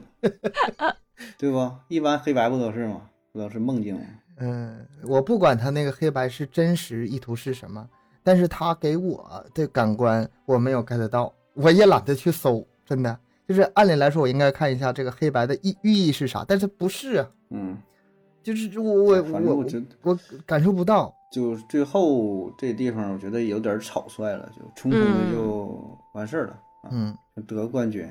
[1.37, 1.71] 对不？
[1.87, 3.01] 一般黑白不都是吗？
[3.31, 4.01] 不都是梦境吗？
[4.37, 7.87] 嗯，我不管他那个黑白是真实意图是什么，
[8.23, 13.17] 但是他给我的感官我没有 get 到，我也懒得去搜，真的。
[13.47, 17.29] 就是按理来说，我应该看一下这个黑白的意寓意是啥，但是不是啊？
[17.49, 17.77] 嗯，
[18.43, 19.65] 就是我我我我
[20.03, 21.13] 我感受不到。
[21.31, 26.53] 就最后这地方，我觉得有点草率了，就匆匆的就完事儿了
[26.83, 27.17] 啊，嗯，
[27.47, 28.07] 得冠军。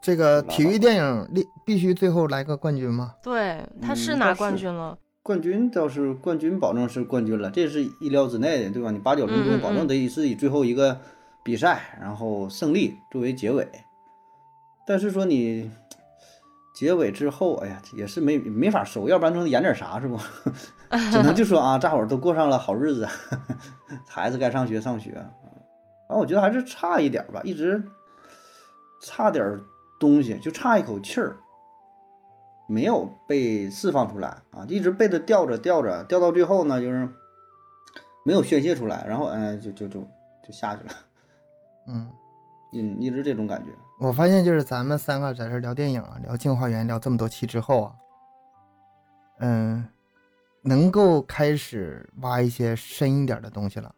[0.00, 3.14] 这个体育电影必必须最后来个冠军吗？
[3.22, 4.96] 对，他是拿冠军了。
[5.22, 8.90] 冠军倒是冠军，保证是冠军了，这是意料之内的，对吧？
[8.90, 10.98] 你八九分钟，保证得是以最后一个
[11.42, 13.68] 比赛，然后胜利作为结尾。
[14.86, 15.70] 但是说你
[16.74, 20.16] 结尾之后，哎呀，也是没没法收，要不然能演点啥是不？
[21.10, 23.06] 只能就说啊，大伙儿都过上了好日子，
[24.08, 25.12] 孩子该上学上学。
[26.08, 27.82] 啊，我觉得还是差一点儿吧，一直
[29.02, 29.60] 差点儿
[29.98, 31.36] 东西，就差一口气儿。
[32.70, 37.08] 没有被释放出来啊，一直被他吊着吊着，吊到最后呢，就是
[38.24, 40.00] 没有宣泄出来，然后嗯、就就就
[40.46, 40.90] 就下去了，
[41.86, 42.10] 嗯，
[42.74, 43.70] 嗯，一直这种感觉。
[43.98, 47.94] 我发现就是咱们三个在这儿聊电影啊，聊《镜花缘》，聊这么多期之后啊，
[49.38, 49.88] 嗯，
[50.60, 53.94] 能够开始挖一些深一点的东西了。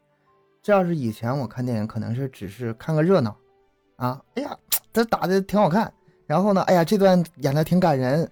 [0.62, 3.36] 这要是以前我看电影，可能是只是看个热闹，
[3.96, 4.56] 啊，哎呀，
[4.92, 5.92] 他打的挺好看，
[6.26, 8.28] 然后呢，哎呀，这段演的挺感人，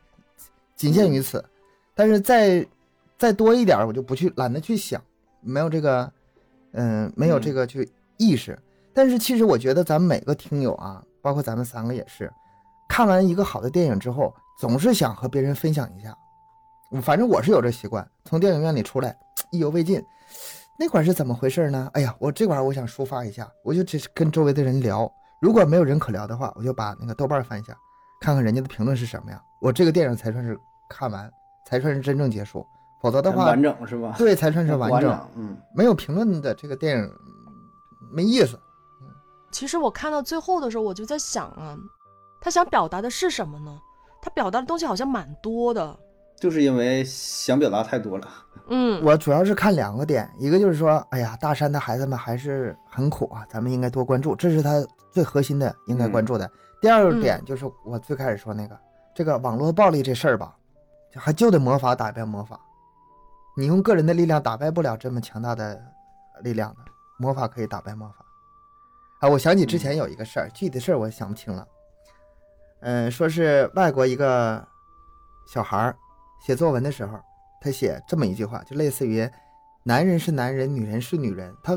[0.77, 1.45] 仅限于此。
[1.95, 2.67] 但是再
[3.17, 5.03] 再多一点，我就不去懒得去想，
[5.41, 6.13] 没有这个，
[6.73, 8.59] 嗯，没有这个去意识。
[8.93, 12.33] 但是其实我觉得咱们每个听友啊，包括咱们三个也是，
[12.89, 16.17] 看完一个好的电影之后，总是想和别人分享一下。
[17.03, 19.17] 反正我是有这习惯，从电影院里出来
[19.53, 20.03] 意犹未尽，
[20.79, 21.91] 那会儿是怎么回事呢？
[21.93, 25.13] 哎呀，我这会儿我想抒发一下，我就只是跟周围的人聊。
[25.41, 27.77] 如果没有人可聊的话，我就把那个豆瓣翻一下，
[28.21, 29.41] 看看人家的评论是什么呀。
[29.61, 30.59] 我这个电影才算是
[30.89, 31.31] 看完，
[31.67, 32.67] 才算是真正结束。
[33.01, 34.15] 否则的话，完整是吧？
[34.19, 35.03] 对，才算是完整。
[35.03, 35.29] 整。
[35.37, 37.13] 嗯，没有评论的这个电影
[38.11, 38.59] 没意思。
[39.51, 41.79] 其实我看到最后的时候，我就在想啊，
[42.41, 43.79] 他想表达的是什么呢？
[44.21, 45.97] 他表达的东西好像蛮多的。
[46.39, 48.29] 就是因为想表达太多了。
[48.71, 56.51] 嗯，我主要是看两个点，一个就是说，哎呀，大山的孩子们还是很苦啊，咱们应该多关注，这是他最核心的应该关注的。
[56.81, 58.79] 第二个点就是我最开始说那个，
[59.15, 60.55] 这个网络暴力这事儿吧，
[61.15, 62.61] 还就得魔法打败魔法，
[63.57, 65.83] 你用个人的力量打败不了这么强大的
[66.43, 66.81] 力量的，
[67.19, 68.17] 魔法可以打败魔法。
[69.21, 71.67] 啊，我想起之前有一个事儿，具体的事儿我想不清了。
[72.81, 74.63] 嗯，说是外国一个
[75.47, 75.97] 小孩儿
[76.45, 77.19] 写作文的时候，
[77.61, 79.29] 他写这么一句话，就类似于
[79.85, 81.77] “男人是男人，女人是女人”，他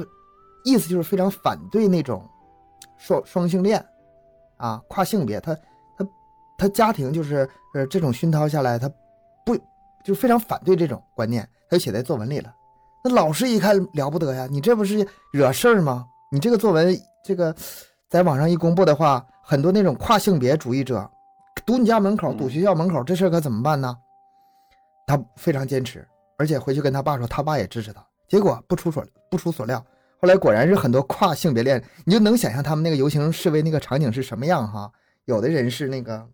[0.63, 2.23] 意思就是非常反对那种
[2.97, 3.83] 双双性恋
[4.57, 5.39] 啊，跨性别。
[5.41, 5.55] 他
[5.97, 6.07] 他
[6.57, 8.89] 他家庭就是呃这种熏陶下来，他
[9.45, 9.57] 不
[10.03, 12.53] 就非常反对这种观念，他就写在作文里了。
[13.03, 16.05] 那老师一看了不得呀，你这不是惹事儿吗？
[16.31, 17.55] 你这个作文这个
[18.09, 21.09] 在网上一公布的话，很多那种跨性别主义者
[21.65, 23.97] 堵你家门口，堵学校门口，这事儿可怎么办呢？
[25.11, 26.07] 他非常坚持，
[26.37, 28.01] 而且回去跟他爸说，他爸也支持他。
[28.29, 29.85] 结果不出所不出所料，
[30.21, 34.89] 后来果然是很多跨性别恋，你就能想象他们那个游行示威那个场景是什么样哈。
[35.25, 36.25] 有的人是那个，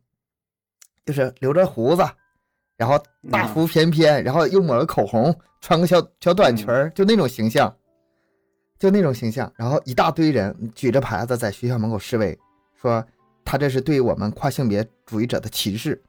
[1.07, 2.07] 就是留着胡子，
[2.77, 7.75] 然后大腹翩翩，然后又抹了口红，穿个小小短裙儿，就那种形象，
[8.77, 9.51] 就那种形象。
[9.55, 12.37] 然后一大堆人举着牌子在学校门口示威，
[12.79, 13.03] 说
[13.43, 15.99] 他这是对我们跨性别主义者的歧视。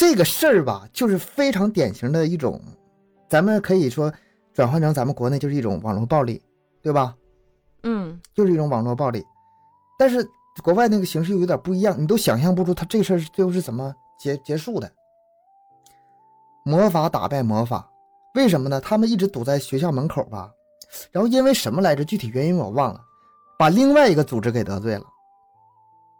[0.00, 2.58] 这个事儿吧，就是非常典型的一种，
[3.28, 4.10] 咱们可以说
[4.54, 6.40] 转换成咱们国内就是一种网络暴力，
[6.80, 7.14] 对吧？
[7.82, 9.22] 嗯就是一种网络暴力。
[9.98, 10.26] 但是
[10.62, 14.90] 国外那个形式又有点不一样，你都想象不出他这事儿最后是怎么结结束的。
[16.64, 17.86] 魔法打败魔法，
[18.34, 18.80] 为什么呢？
[18.80, 20.50] 他们一直堵在学校门口吧，
[21.12, 22.02] 然后因为什么来着？
[22.06, 23.02] 具体原因我忘了，
[23.58, 25.04] 把另外一个组织给得罪了，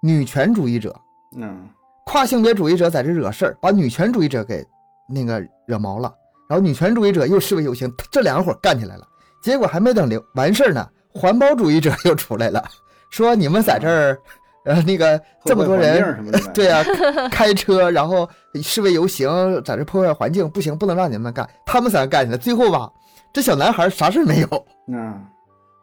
[0.03, 0.95] 女权主义者。
[1.35, 1.67] 嗯
[2.11, 4.67] 跨性别主义者在这惹事儿，把女权主义者给
[5.09, 6.13] 那个惹毛了，
[6.49, 9.07] 然后女权主义者又示威游行，这两伙干起来了。
[9.41, 10.85] 结果还没等流完事儿呢，
[11.15, 12.65] 环保主义者又出来了，
[13.11, 14.19] 说你们在这儿，
[14.65, 16.85] 呃，那个这么多人， 对啊，
[17.31, 18.29] 开车然后
[18.61, 19.31] 示威游行，
[19.65, 21.49] 在这破坏环境，不行，不能让你们干。
[21.65, 22.91] 他们仨干起来，最后吧，
[23.33, 24.67] 这小男孩啥事儿没有，
[24.99, 25.15] 啊，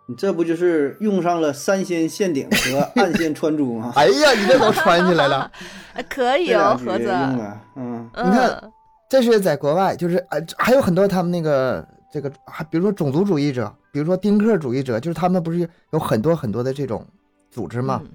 [0.07, 3.91] 你这不就是用上了三仙陷顶和暗线穿珠吗？
[3.97, 5.39] 哎呀，你这都穿起来了。
[5.39, 5.51] 啊
[6.09, 7.07] 可以这哦，盒子。
[7.09, 8.71] 嗯嗯你看
[9.09, 17.05] 这是在国外，就是呃，还有很多他们那个这个，还比如说种族主义者，比如说丁克主义者，就是他们不是有很多很多的这种
[17.51, 18.01] 组织吗？
[18.03, 18.11] 嗯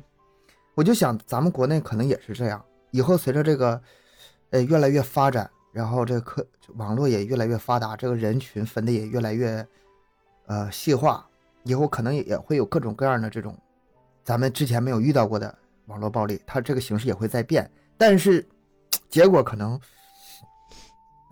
[0.74, 3.78] 我就想咱们国内可能也是这样，以后随着这个
[4.49, 6.43] 呃越来越发展，然后这个科
[6.76, 9.66] 网络也越来越发达，这个人群分的也越来越
[10.47, 11.26] 呃细化，
[11.65, 13.57] 以后可能也也会有各种各样的这种
[14.25, 15.57] 咱们之前没有遇到过的
[15.87, 18.47] 网络暴力，它这个形式也会在变，但是
[19.09, 19.79] 结果可能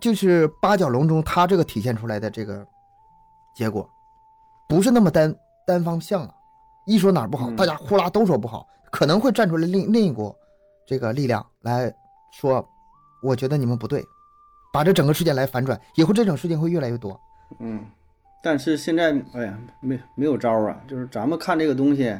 [0.01, 2.65] 就是八角笼中它这个体现出来的这个
[3.55, 3.89] 结果，
[4.67, 6.35] 不是那么单单方向了。
[6.85, 10.35] 一说哪儿不好，嗯大家呼啦都说不好，可能会站出来另另一股
[10.85, 11.93] 这个力量来
[12.31, 12.67] 说，
[13.21, 14.03] 我觉得你们不对，
[14.73, 17.19] 把这整个事件来反转，以后这种事情会越来越多。
[17.59, 17.85] 嗯。
[18.43, 20.81] 但是现在，哎呀，没没有招儿啊！
[20.87, 22.17] 就是咱们看这个东西，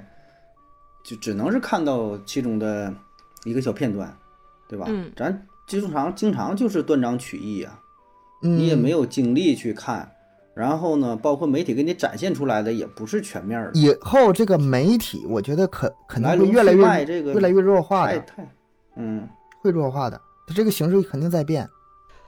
[1.03, 2.93] 就只能是看到其中的
[3.43, 4.15] 一个小片段，
[4.67, 4.85] 对吧？
[4.89, 7.79] 嗯咱经常经常就是断章取义啊，
[8.43, 10.11] 嗯，你也没有精力去看。
[10.53, 18.49] 然后呢，包括媒体给你展现出来的也不是全面儿的，以后这个媒体，我觉得可肯定会越来越这个越来越弱化的，太太，
[18.97, 19.27] 嗯，
[19.61, 20.21] 会弱化的。
[20.45, 21.67] 它这个形式肯定在变，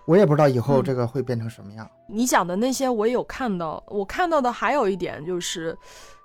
[0.06, 1.90] 我也不知道以后嗯这个会变成什么样。
[2.08, 5.78] 你讲的那些我也有看到，我看到的还有一点就是，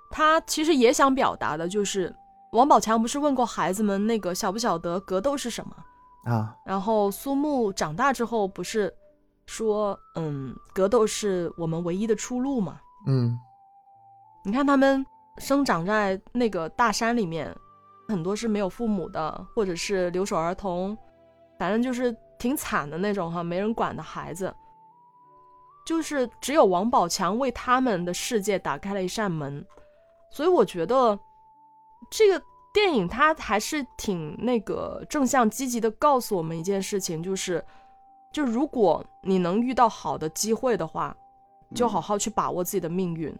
[0.09, 2.13] 他其实也想表达的就是，
[2.51, 5.71] 王宝强不是问过孩子们那个晓不晓得格斗是什么？
[6.25, 8.93] 啊，然后苏木长大之后不是
[9.45, 12.79] 说，嗯，格斗是我们唯一的出路嘛？
[13.07, 13.39] 嗯
[14.43, 15.05] 你看他们
[15.37, 17.55] 生长在那个大山里面，
[18.07, 20.97] 很多是没有父母的，或者是留守儿童，
[21.57, 24.51] 反正就是挺惨的那种哈，没人管的孩子。
[25.85, 29.65] 就是只有王宝强为他们的世界打开了一扇门，
[30.29, 31.17] 所以我觉得
[32.11, 32.39] 这个
[32.71, 37.65] 电影它还是挺那个正向积极的，告诉我们一件事情，就是
[38.31, 41.15] 就如果你能遇到好的机会的话，
[41.73, 43.35] 就好好去把握自己的命运。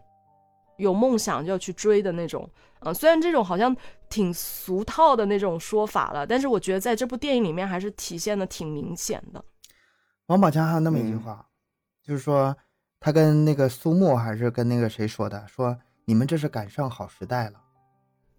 [0.80, 2.50] 有梦想就要去追的那种，
[2.80, 3.76] 呃，虽然这种好像
[4.10, 9.44] 挺俗套的那种说法了，但是我觉得在这部电影里面还是体现的挺明显的。
[10.28, 11.46] 王宝强还有那么一句嗯话，
[12.04, 12.56] 就是说
[13.00, 17.62] 他跟那个苏木还是跟那个谁说的，说你们这是赶上好时代了。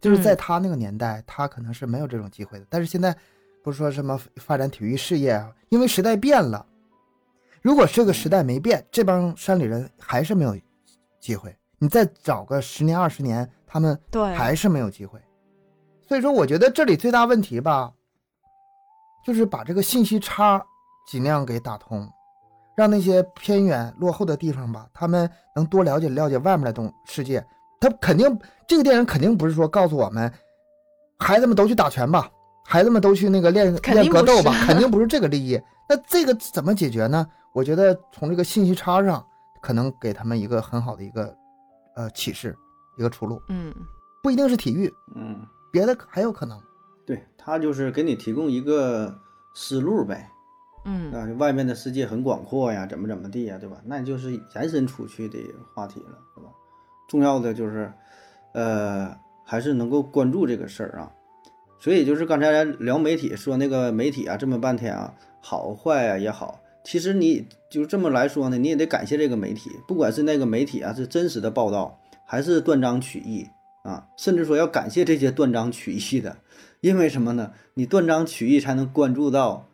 [0.01, 2.67] 就是在嗯他那个年代，他可能是没有这种机会的。
[2.71, 3.15] 但是现在
[3.63, 6.65] 不是说什么发展体育事业啊，因为时代变了。
[7.61, 10.57] 如果这个时代没变，这帮山里人还是没有
[11.21, 11.55] 机会。
[11.81, 15.19] 你再找个十年二十年，他们对，还是没有机会。
[16.07, 17.91] 所以说，我觉得这里最大问题吧，
[19.25, 20.63] 就是把这个信息差
[21.09, 22.07] 尽量给打通，
[22.77, 27.45] 让那些偏远落后的地方吧，他们能多了解了解外面的东世界。
[27.81, 30.31] 他肯定这个电影肯定不是说告诉我们，
[31.19, 32.31] 孩子们都去打拳吧，
[32.67, 35.59] 孩子们都去那个练练格斗吧， 肯定不是这个利益。
[35.89, 37.27] 那这个怎么解决呢？
[37.55, 39.27] 我觉得从这个信息差上，
[39.63, 41.35] 可能给他们一个很好的一个
[42.01, 42.57] 呃启示，
[42.97, 43.41] 一个出路。
[43.49, 43.75] 嗯
[44.23, 46.61] 不一定是体育，嗯，别的还有可能。
[47.07, 49.19] 对他就是给你提供一个
[49.55, 50.31] 思路呗。
[50.85, 53.79] 嗯啊，外面的世界很广阔呀，怎么怎么地呀，对吧？
[53.85, 55.39] 那就是延伸出去的
[55.75, 56.51] 话题了，对吧？
[57.09, 57.93] 重要的就是，
[58.53, 61.13] 呃，还是能够关注这个事儿啊。
[61.79, 73.47] 所以就是刚才聊媒体说那个媒体啊，这么半天啊，好坏啊也好，其实你就这么来说呢，你也得感谢这个媒体，不管是那个媒体啊是真实的报道，还是断章取义
[73.85, 76.37] 啊，甚至说要感谢这些断章取义的，
[76.81, 77.53] 因为什么呢？
[77.75, 79.69] 你断章取义才能关注到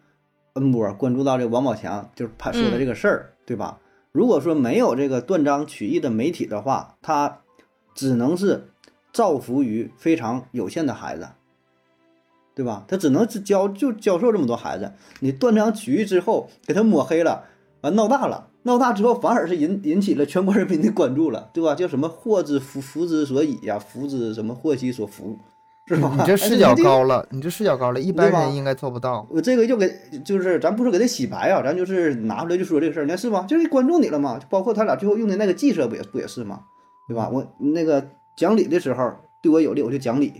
[0.54, 3.78] 恩波，关注到这王宝强，就是他说的这个事儿，对吧？
[4.12, 7.40] 如果说没有这个断章取义的媒体的话，他
[7.94, 8.68] 只能是
[9.12, 11.28] 造福于非常有限的孩子，
[12.56, 12.84] 对吧？
[12.88, 14.90] 他只能是教就教授这么多孩子，
[15.20, 17.44] 你断章取义之后给他抹黑了，
[17.82, 18.48] 啊，闹大了。
[18.62, 21.74] 闹大之后，反而是引引起了全国人民的关注了，对吧？
[21.76, 25.38] 叫什么“祸之福福之所以呀，福之什么祸其所伏”，
[25.86, 26.10] 是吧？
[26.18, 29.24] 你这 视角高了，你这视角高了，一般人应该做不到。
[29.30, 29.88] 我这个就给
[30.24, 33.44] 就是咱不是给他洗白啊，咱就是拿出来就说这个事儿，你看是吧？
[33.46, 36.62] 就是关注你了嘛，就包括他俩最后用的那个计策，不也不也是吗？
[37.06, 37.28] 对吧？
[37.32, 38.04] 我那个
[38.34, 40.32] 讲理的时候对我有利，我就讲理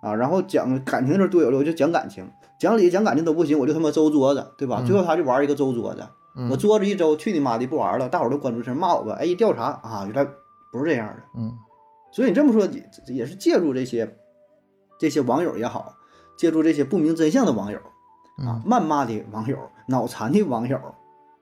[0.00, 2.24] 啊；然后讲感情的时候对我有了，我就讲感情；
[2.58, 4.82] 讲理讲感情都不行，我就他妈周桌子，对吧？
[4.86, 6.06] 最后他就玩一个周桌子。
[6.50, 8.08] 我桌子一周，去你妈的，不玩了！
[8.08, 9.16] 大伙儿都关注事骂我吧。
[9.18, 10.24] 哎，一调查啊，原来
[10.70, 11.16] 不是这样的。
[11.36, 11.52] 嗯，
[12.12, 14.16] 所以你这么说也也是借助这些
[15.00, 15.92] 这些网友也好，
[16.36, 17.78] 借助这些不明真相的网友
[18.46, 20.78] 啊，谩骂的网友、脑残的网友、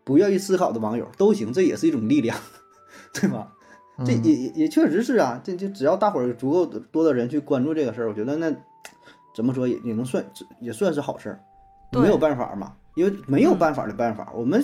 [0.02, 2.34] 不愿意思考的网友都行，这也是一种力量，
[3.12, 3.52] 对吧？
[4.04, 5.40] 这也也也确实是啊。
[5.42, 8.54] 这就只要大伙儿足够多的人去关注这个事儿，我觉得那
[9.34, 10.24] 怎么说也也能算
[10.60, 11.40] 也算是好事儿。
[11.92, 14.62] 没有办法嘛，因为没有办法的办法，我们。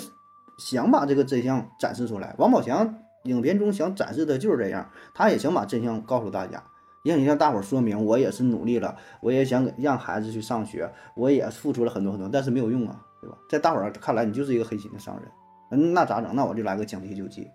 [0.58, 6.62] 想把这个真相展示出来，王宝强影片中想展示的就是这样，他也想把真相告诉大家，
[7.02, 13.36] 也想向大伙儿说明，我也是努力了，我也想让孩子去上学，我也付出了很多很多，但是没有用啊，对吧？
[13.48, 15.24] 在大伙儿看来，你就是一个黑心的商人，
[15.70, 16.32] 嗯，那咋整？
[16.36, 17.50] 那我就来个将计就计，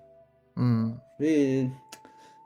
[0.55, 1.69] 嗯，所以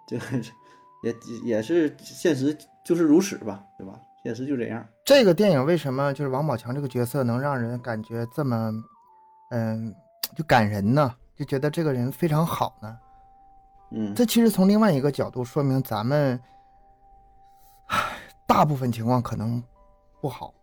[0.08, 0.18] 这
[1.04, 4.00] 也也是现实就是如此吧，对吧？
[4.24, 4.86] 现实就这样。
[5.04, 8.72] 这个电影为什么就是王宝强这个角色能让人感觉这么，
[9.50, 9.94] 嗯？
[10.34, 12.98] 就感人呢，就觉得这个人非常好呢。
[13.92, 16.40] 嗯，这其实从另外一个角度说明咱们，
[17.88, 17.98] 唉
[18.48, 19.62] 大部分情况可能
[20.22, 20.54] 不好。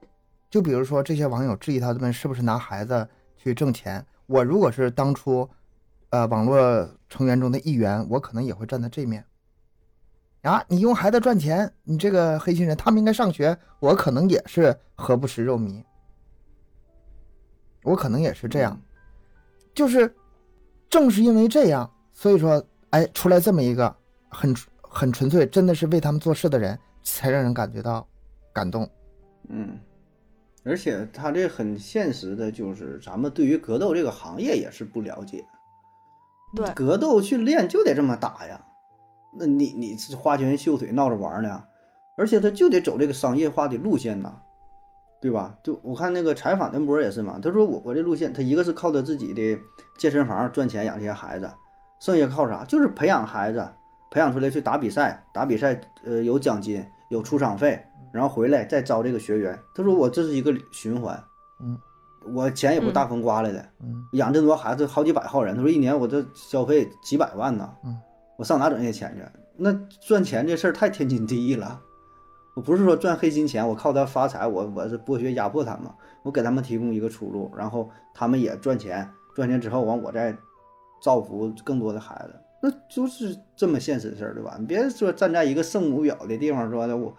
[0.49, 3.07] 就比如说这些网友质疑他们是不是拿孩子
[3.37, 5.47] 去挣钱，我如果是当初，
[6.11, 9.25] 呃，网络成员中的一员，我可能也会站在这面。
[10.43, 15.85] 啊，你用孩子赚钱，你这个黑心人，他们应该上学，我可能也是何不食肉糜，
[17.83, 18.81] 我可能也是这样。
[19.75, 20.15] 就是，
[20.89, 23.95] 正是因为这样，所以说，哎，出来这么一个
[24.29, 28.09] 很很纯粹，真的是为他们做事的人，才让人感觉到
[28.53, 28.89] 感动。
[29.49, 29.79] 嗯，
[30.65, 35.45] 而且他这很现实的，就是咱们对于格斗这个行业也是不了解。
[36.55, 38.61] 对，格斗训练就得这么打呀，
[39.39, 41.65] 那你你花拳绣腿闹着玩呢，
[42.17, 44.43] 而且他就得走这个商业化的路线呐。
[45.21, 45.59] 对吧？
[45.65, 49.59] 就我看那个采访的波也是嘛，他说我我这路线，他一个是靠他自己的
[49.99, 51.51] 健身房赚钱养这些孩子，
[51.99, 52.65] 剩下靠啥？
[52.67, 53.69] 就是培养孩子，
[54.13, 59.59] 培养出来去打比赛，打比赛呃有奖金有出场费，然后回来再招这个学员。
[59.75, 61.21] 他说我这是一个循环，
[61.65, 61.77] 嗯，
[62.27, 67.97] 我钱也不大风刮来的，嗯，养这么多孩子好几百号人，他说一年我这消费几百万呢，嗯，
[68.37, 69.23] 我上哪整这些钱去？
[69.57, 71.81] 那赚钱这事儿太天经地义了。
[72.55, 75.85] 我不是说赚黑心钱，我靠他发财，我我是剥削压迫他们，
[76.25, 80.37] 我给他们提供一个出路，然后他们也赚钱，赚钱之后完我再
[81.01, 84.57] 造福更多的孩子，那就是这么现实的事儿，对吧？
[84.59, 87.17] 你别说站在一个圣母婊的地方说的，我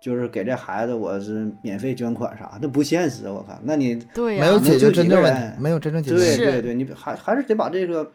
[0.00, 8.10] 就是给这孩子我是免费捐款啥，那不现实，我看，那你对没有解决真正问题，没有真正解决对对对，你还还是得把这个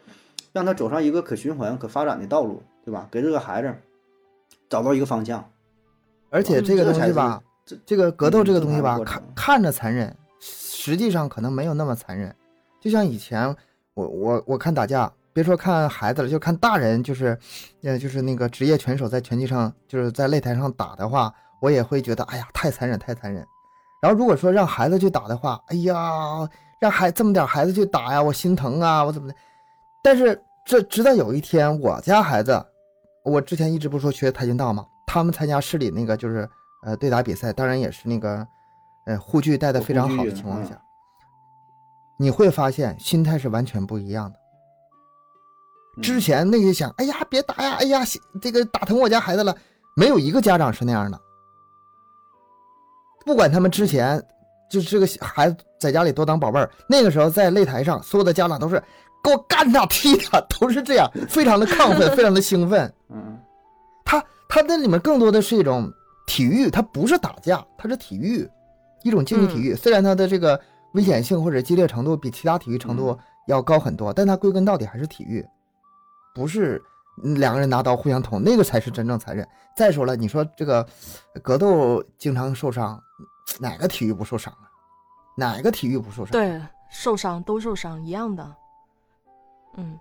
[0.52, 3.06] 让他走上一个可循环、可发展的道路，对吧？
[3.10, 3.72] 给这个孩子
[4.68, 5.48] 找到一个方向。
[6.28, 12.34] 而且这个东西吧，这这个格斗这个东西吧，看看着残忍，实际上可能没有那么残忍。
[12.80, 13.54] 就像以前
[13.94, 17.38] 我我我看打架，别说看孩子了，就看大人，就是，
[17.82, 23.46] 呃，就是那个职业拳手在拳击上，就是在擂台上打的话，我也会觉得，哎呀，太残忍，太残忍。
[24.00, 26.48] 然后如果说让孩子去打的话，哎呀，
[26.78, 29.34] 让孩这么点孩子去打呀，我心疼啊，我怎么的？
[30.02, 32.64] 但是这直到有一天，我家孩子，
[33.24, 34.86] 我之前一直不说学跆拳道吗？
[35.06, 36.48] 他们参加市里那个就是
[36.82, 38.46] 呃对打比赛，当然也是那个
[39.06, 40.80] 呃护具带的非常好的情况下，
[42.18, 44.38] 你会发现心态是完全不一样的。
[46.02, 48.02] 之前那些想哎呀别打呀，哎呀
[48.42, 49.56] 这个打疼我家孩子了，
[49.94, 51.18] 没有一个家长是那样的。
[53.26, 54.22] 不管他们之前
[54.70, 58.82] 就是这个孩子在家里多当宝贝儿，那个时候在擂台上，所有的家长都是
[59.22, 62.90] 给我干他踢他，都是这样，非常的亢奋，非常的兴奋。
[63.10, 63.38] 嗯。
[64.48, 65.92] 它那里面更多的是一种
[66.26, 68.48] 体育，他不是打架，他是体育，
[69.02, 69.74] 一种竞技体育。
[69.74, 70.58] 虽然他的这个
[70.92, 73.18] 危险性或者激烈程度比其他体育程度
[73.48, 75.44] 要高很多，但它归根到底还是体育，
[76.34, 76.82] 不是嗯
[77.16, 79.46] 两个人拿刀互相捅，那个才是真正残忍。
[79.76, 80.86] 再说了，你说这个
[81.42, 83.00] 格斗经常受伤，
[83.58, 84.70] 哪个体育不受伤啊？
[85.36, 88.56] 哪个体育不受伤？，对，受伤都受伤一样的。
[89.76, 89.98] 嗯，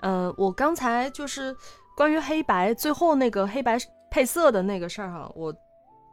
[0.00, 1.54] 呃，我刚才就是
[1.96, 3.76] 关于黑白最后那个黑白
[4.10, 5.54] 配色的那个事儿哈，我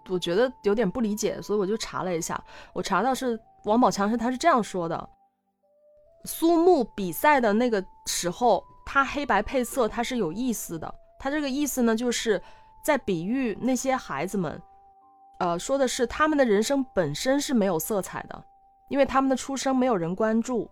[0.09, 2.41] 我觉得有点不理解，所以我就查了一下，
[2.73, 5.09] 我查到是王宝强是他是这样说的：
[6.25, 8.61] 苏木比赛的那个时候，
[8.91, 12.41] 他黑白配色他是有意思的，他这个意思呢，就是
[12.83, 14.59] 在比喻那些孩子们，
[15.39, 18.43] 呃，说的是他们的人生本身是没有色彩的。
[18.89, 20.67] 因为他们的出生没有人关注。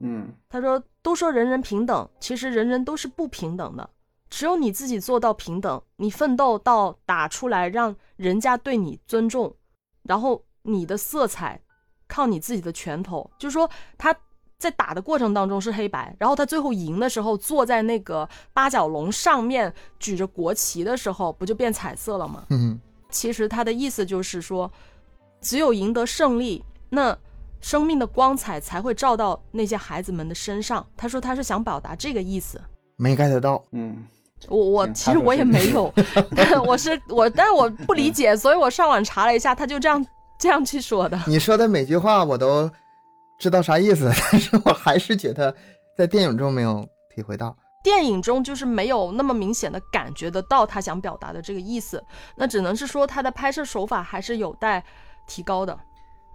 [0.00, 3.90] 嗯他说：“都说人人平等，其实人人都是不平等的。
[4.30, 9.54] 只有你自己做到平等，你奋斗到打出来，让人家对你尊重，
[10.04, 11.60] 然后你的色彩
[12.08, 13.30] 靠你自己的拳头。
[13.38, 14.16] 就是说他
[14.62, 22.44] 在打的过程当中是黑白，然后他最后赢的时候，坐在那个八角笼上面举着国旗的时候，不就变彩色了吗？
[22.50, 22.78] 嗯，
[23.10, 24.70] 其实他的意思就是说，
[25.40, 27.18] 只有赢得胜利，那
[27.60, 30.86] 生命的光彩才会照到那些孩子们的身上。
[30.96, 32.60] 他说他是想表达这个意思。
[32.96, 33.60] 没 get 到。
[33.72, 34.04] 嗯，
[34.48, 35.92] 我我其实我也没有，
[36.36, 40.06] 但我是我，但是我不理解，所以我上网查了一下，他就这样
[40.38, 41.18] 这样去说的。
[41.26, 42.70] 你说的每句话我都
[43.42, 45.52] 知道啥意思， 但是我还是觉得
[45.96, 47.56] 在电影中没有体会到。
[47.82, 52.00] 电影中就是没有那么明显的感觉得到他想表达的这个意思，
[52.36, 54.84] 那只能是说他的拍摄手法还是有待
[55.26, 55.76] 提高的。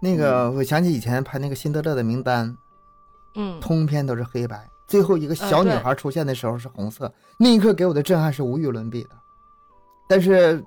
[0.02, 2.46] 那个，我想起以前拍那个《辛德勒的名单》，
[3.36, 9.10] 嗯，通篇都是黑白，最后一个小女孩出现的时候是红色，那一刻给我的震撼是无与伦比的。
[10.06, 10.62] 但是，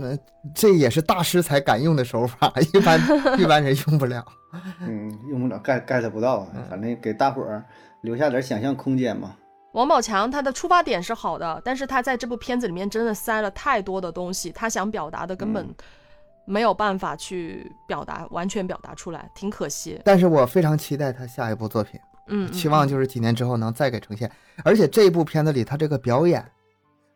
[0.00, 0.16] 呃，
[0.54, 3.00] 这也是大师才敢用的手法， 一般
[3.40, 4.24] 一般人用不了。
[4.80, 7.64] 嗯，用不了 get get 不到，嗯反正给大伙儿
[8.02, 9.36] 留下点想象空间嘛。
[9.72, 15.74] 王宝强他的出发点是好的，但是他在这部片子里面真的塞了太多的东西，他想表达的根本嗯
[16.44, 20.00] 没有办法去表达，完全表达出来，挺可惜。
[20.04, 21.98] 但是我非常期待他下一部作品，
[22.28, 24.30] 嗯，嗯期望就是几年之后能再给呈现。
[24.64, 26.44] 而且这一部片子里，他这个表演，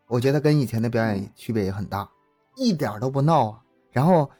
[0.06, 2.08] 我觉得跟以前的表演区别也很大，
[2.56, 3.60] 一点儿都不闹啊。
[3.92, 4.30] 然后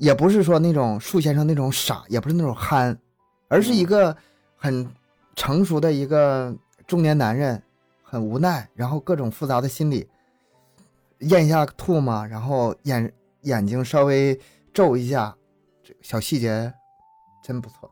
[0.00, 2.98] 也不是说那种树先生那种傻，也不是那种憨，
[3.48, 4.16] 而是一个
[4.56, 4.90] 很
[5.36, 7.62] 成熟的一个中年男人，
[8.02, 10.08] 很无奈，然后各种复杂的心理，
[11.18, 14.40] 咽一下吐嘛，然后眼眼睛稍微
[14.72, 15.36] 皱一下，
[15.82, 16.72] 这个小细节
[17.44, 17.90] 真不错。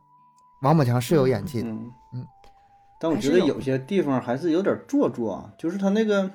[0.63, 2.27] 王宝强是有演技的，嗯嗯，
[2.99, 6.27] 但我觉得有些地方还是有点做作啊，就是他那个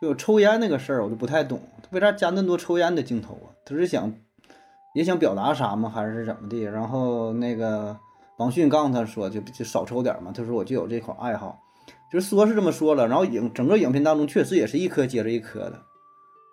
[0.00, 3.50] 就有抽烟那个事儿，我就不太懂，他为啥加那么多抽烟的镜头啊？
[3.64, 4.14] 他是想
[4.96, 5.92] 也想表达啥吗？
[5.94, 6.62] 还是怎么地？
[6.62, 7.94] 然后那个
[8.38, 11.60] 王迅告诉他说就就少抽点嘛，他说我就有这口爱好，
[12.10, 15.78] 就是说是这么说了，然后影整个影片当中确实也是一颗接着一颗的，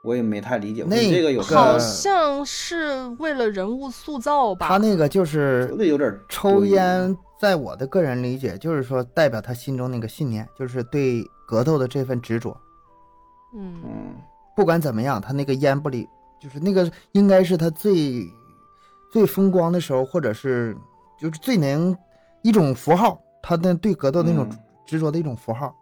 [0.03, 4.67] 我也没太理解，那这个有个好像是为了人物塑造吧。
[4.67, 12.57] 他那个就是有点抽烟，在我的个人理解，就是说代表他心中那个信念，就是对格斗的这份执着。
[13.55, 14.15] 嗯嗯
[14.53, 16.09] 不管怎么样，他那个烟不里，
[16.43, 18.29] 就是那个应该是他最
[19.09, 20.75] 最风光的时候，或者是
[21.17, 21.97] 就是最能
[22.41, 25.73] 一种符号，他的对格斗那种嗯执着的一种符号。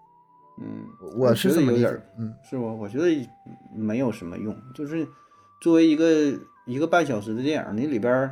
[0.61, 0.85] 嗯，
[1.17, 2.07] 我是这么理解觉得有点。
[2.19, 2.77] 嗯，是不？
[2.77, 3.27] 我觉得
[3.73, 5.07] 没有什么用，就是
[5.63, 6.05] 作为一个
[6.67, 8.31] 一个半小时的电影，你里边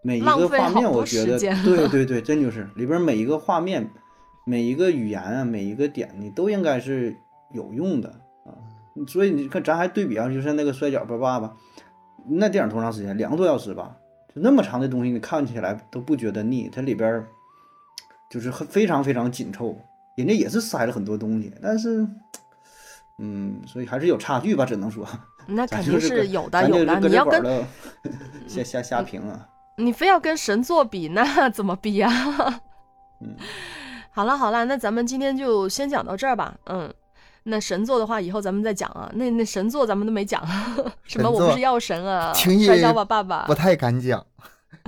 [0.00, 3.86] 每一个画面，我觉得对 对对，真就是里边每一个画面、
[4.46, 7.14] 每一个语言啊、每一个点，你都应该是
[7.52, 8.16] 有用的啊。
[9.06, 11.54] 所以你看，咱还对比啊，就像那个摔跤吧爸爸，
[12.26, 13.16] 那电影多长时间？
[13.16, 13.94] 两个多小时吧，
[14.34, 17.28] 就那么长的东西，你看起来都不觉得腻，它里边儿
[18.30, 19.78] 就是很非常非常紧凑。
[20.16, 22.06] 人家也是塞了很多东西，但是，
[23.18, 25.06] 嗯，所以还是有差距吧，只能说。
[25.46, 27.00] 那肯定是有的有的。
[27.00, 27.64] 你要跟
[28.46, 29.48] 瞎瞎瞎评啊。
[29.76, 32.10] 你非要跟神作比，那 怎么比呀、
[33.20, 33.36] 嗯，
[34.10, 36.58] 好了好了，那咱们今天就先讲到这儿吧。
[36.66, 36.92] 嗯，
[37.48, 39.10] 那神作的话，以后咱们再讲啊。
[39.14, 40.42] 那那神作咱们都没讲，
[41.04, 43.54] 什么我不是药神啊，轻易摔跤吧爸爸不。
[43.54, 44.24] 太敢讲，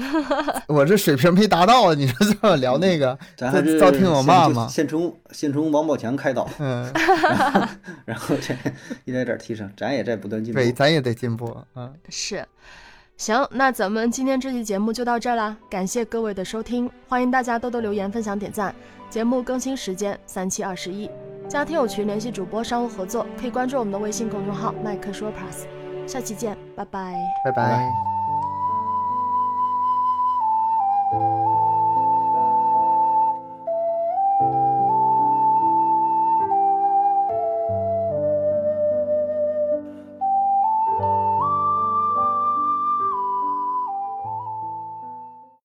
[0.69, 6.91] 我这水平没达到，你说这么聊那个，咱还是照听我骂吗先从先从王宝强开导，嗯，
[8.05, 8.55] 然后这
[9.05, 10.61] 一点点提升，咱也在不断进步。
[10.61, 12.47] 对，咱也得进步，啊，是，
[13.17, 18.75] 行，那咱们今天这期节目就到这儿啦，感谢各位的收听，欢迎大家多多留言、分享、点赞。
[19.11, 21.11] 节目更新时间三七二十一，
[21.51, 25.67] 加听友群联系主播商务合作，可以关注我们的微信公众号麦克说 plus。
[26.07, 27.13] 下期见，拜拜。
[27.45, 28.20] 拜拜。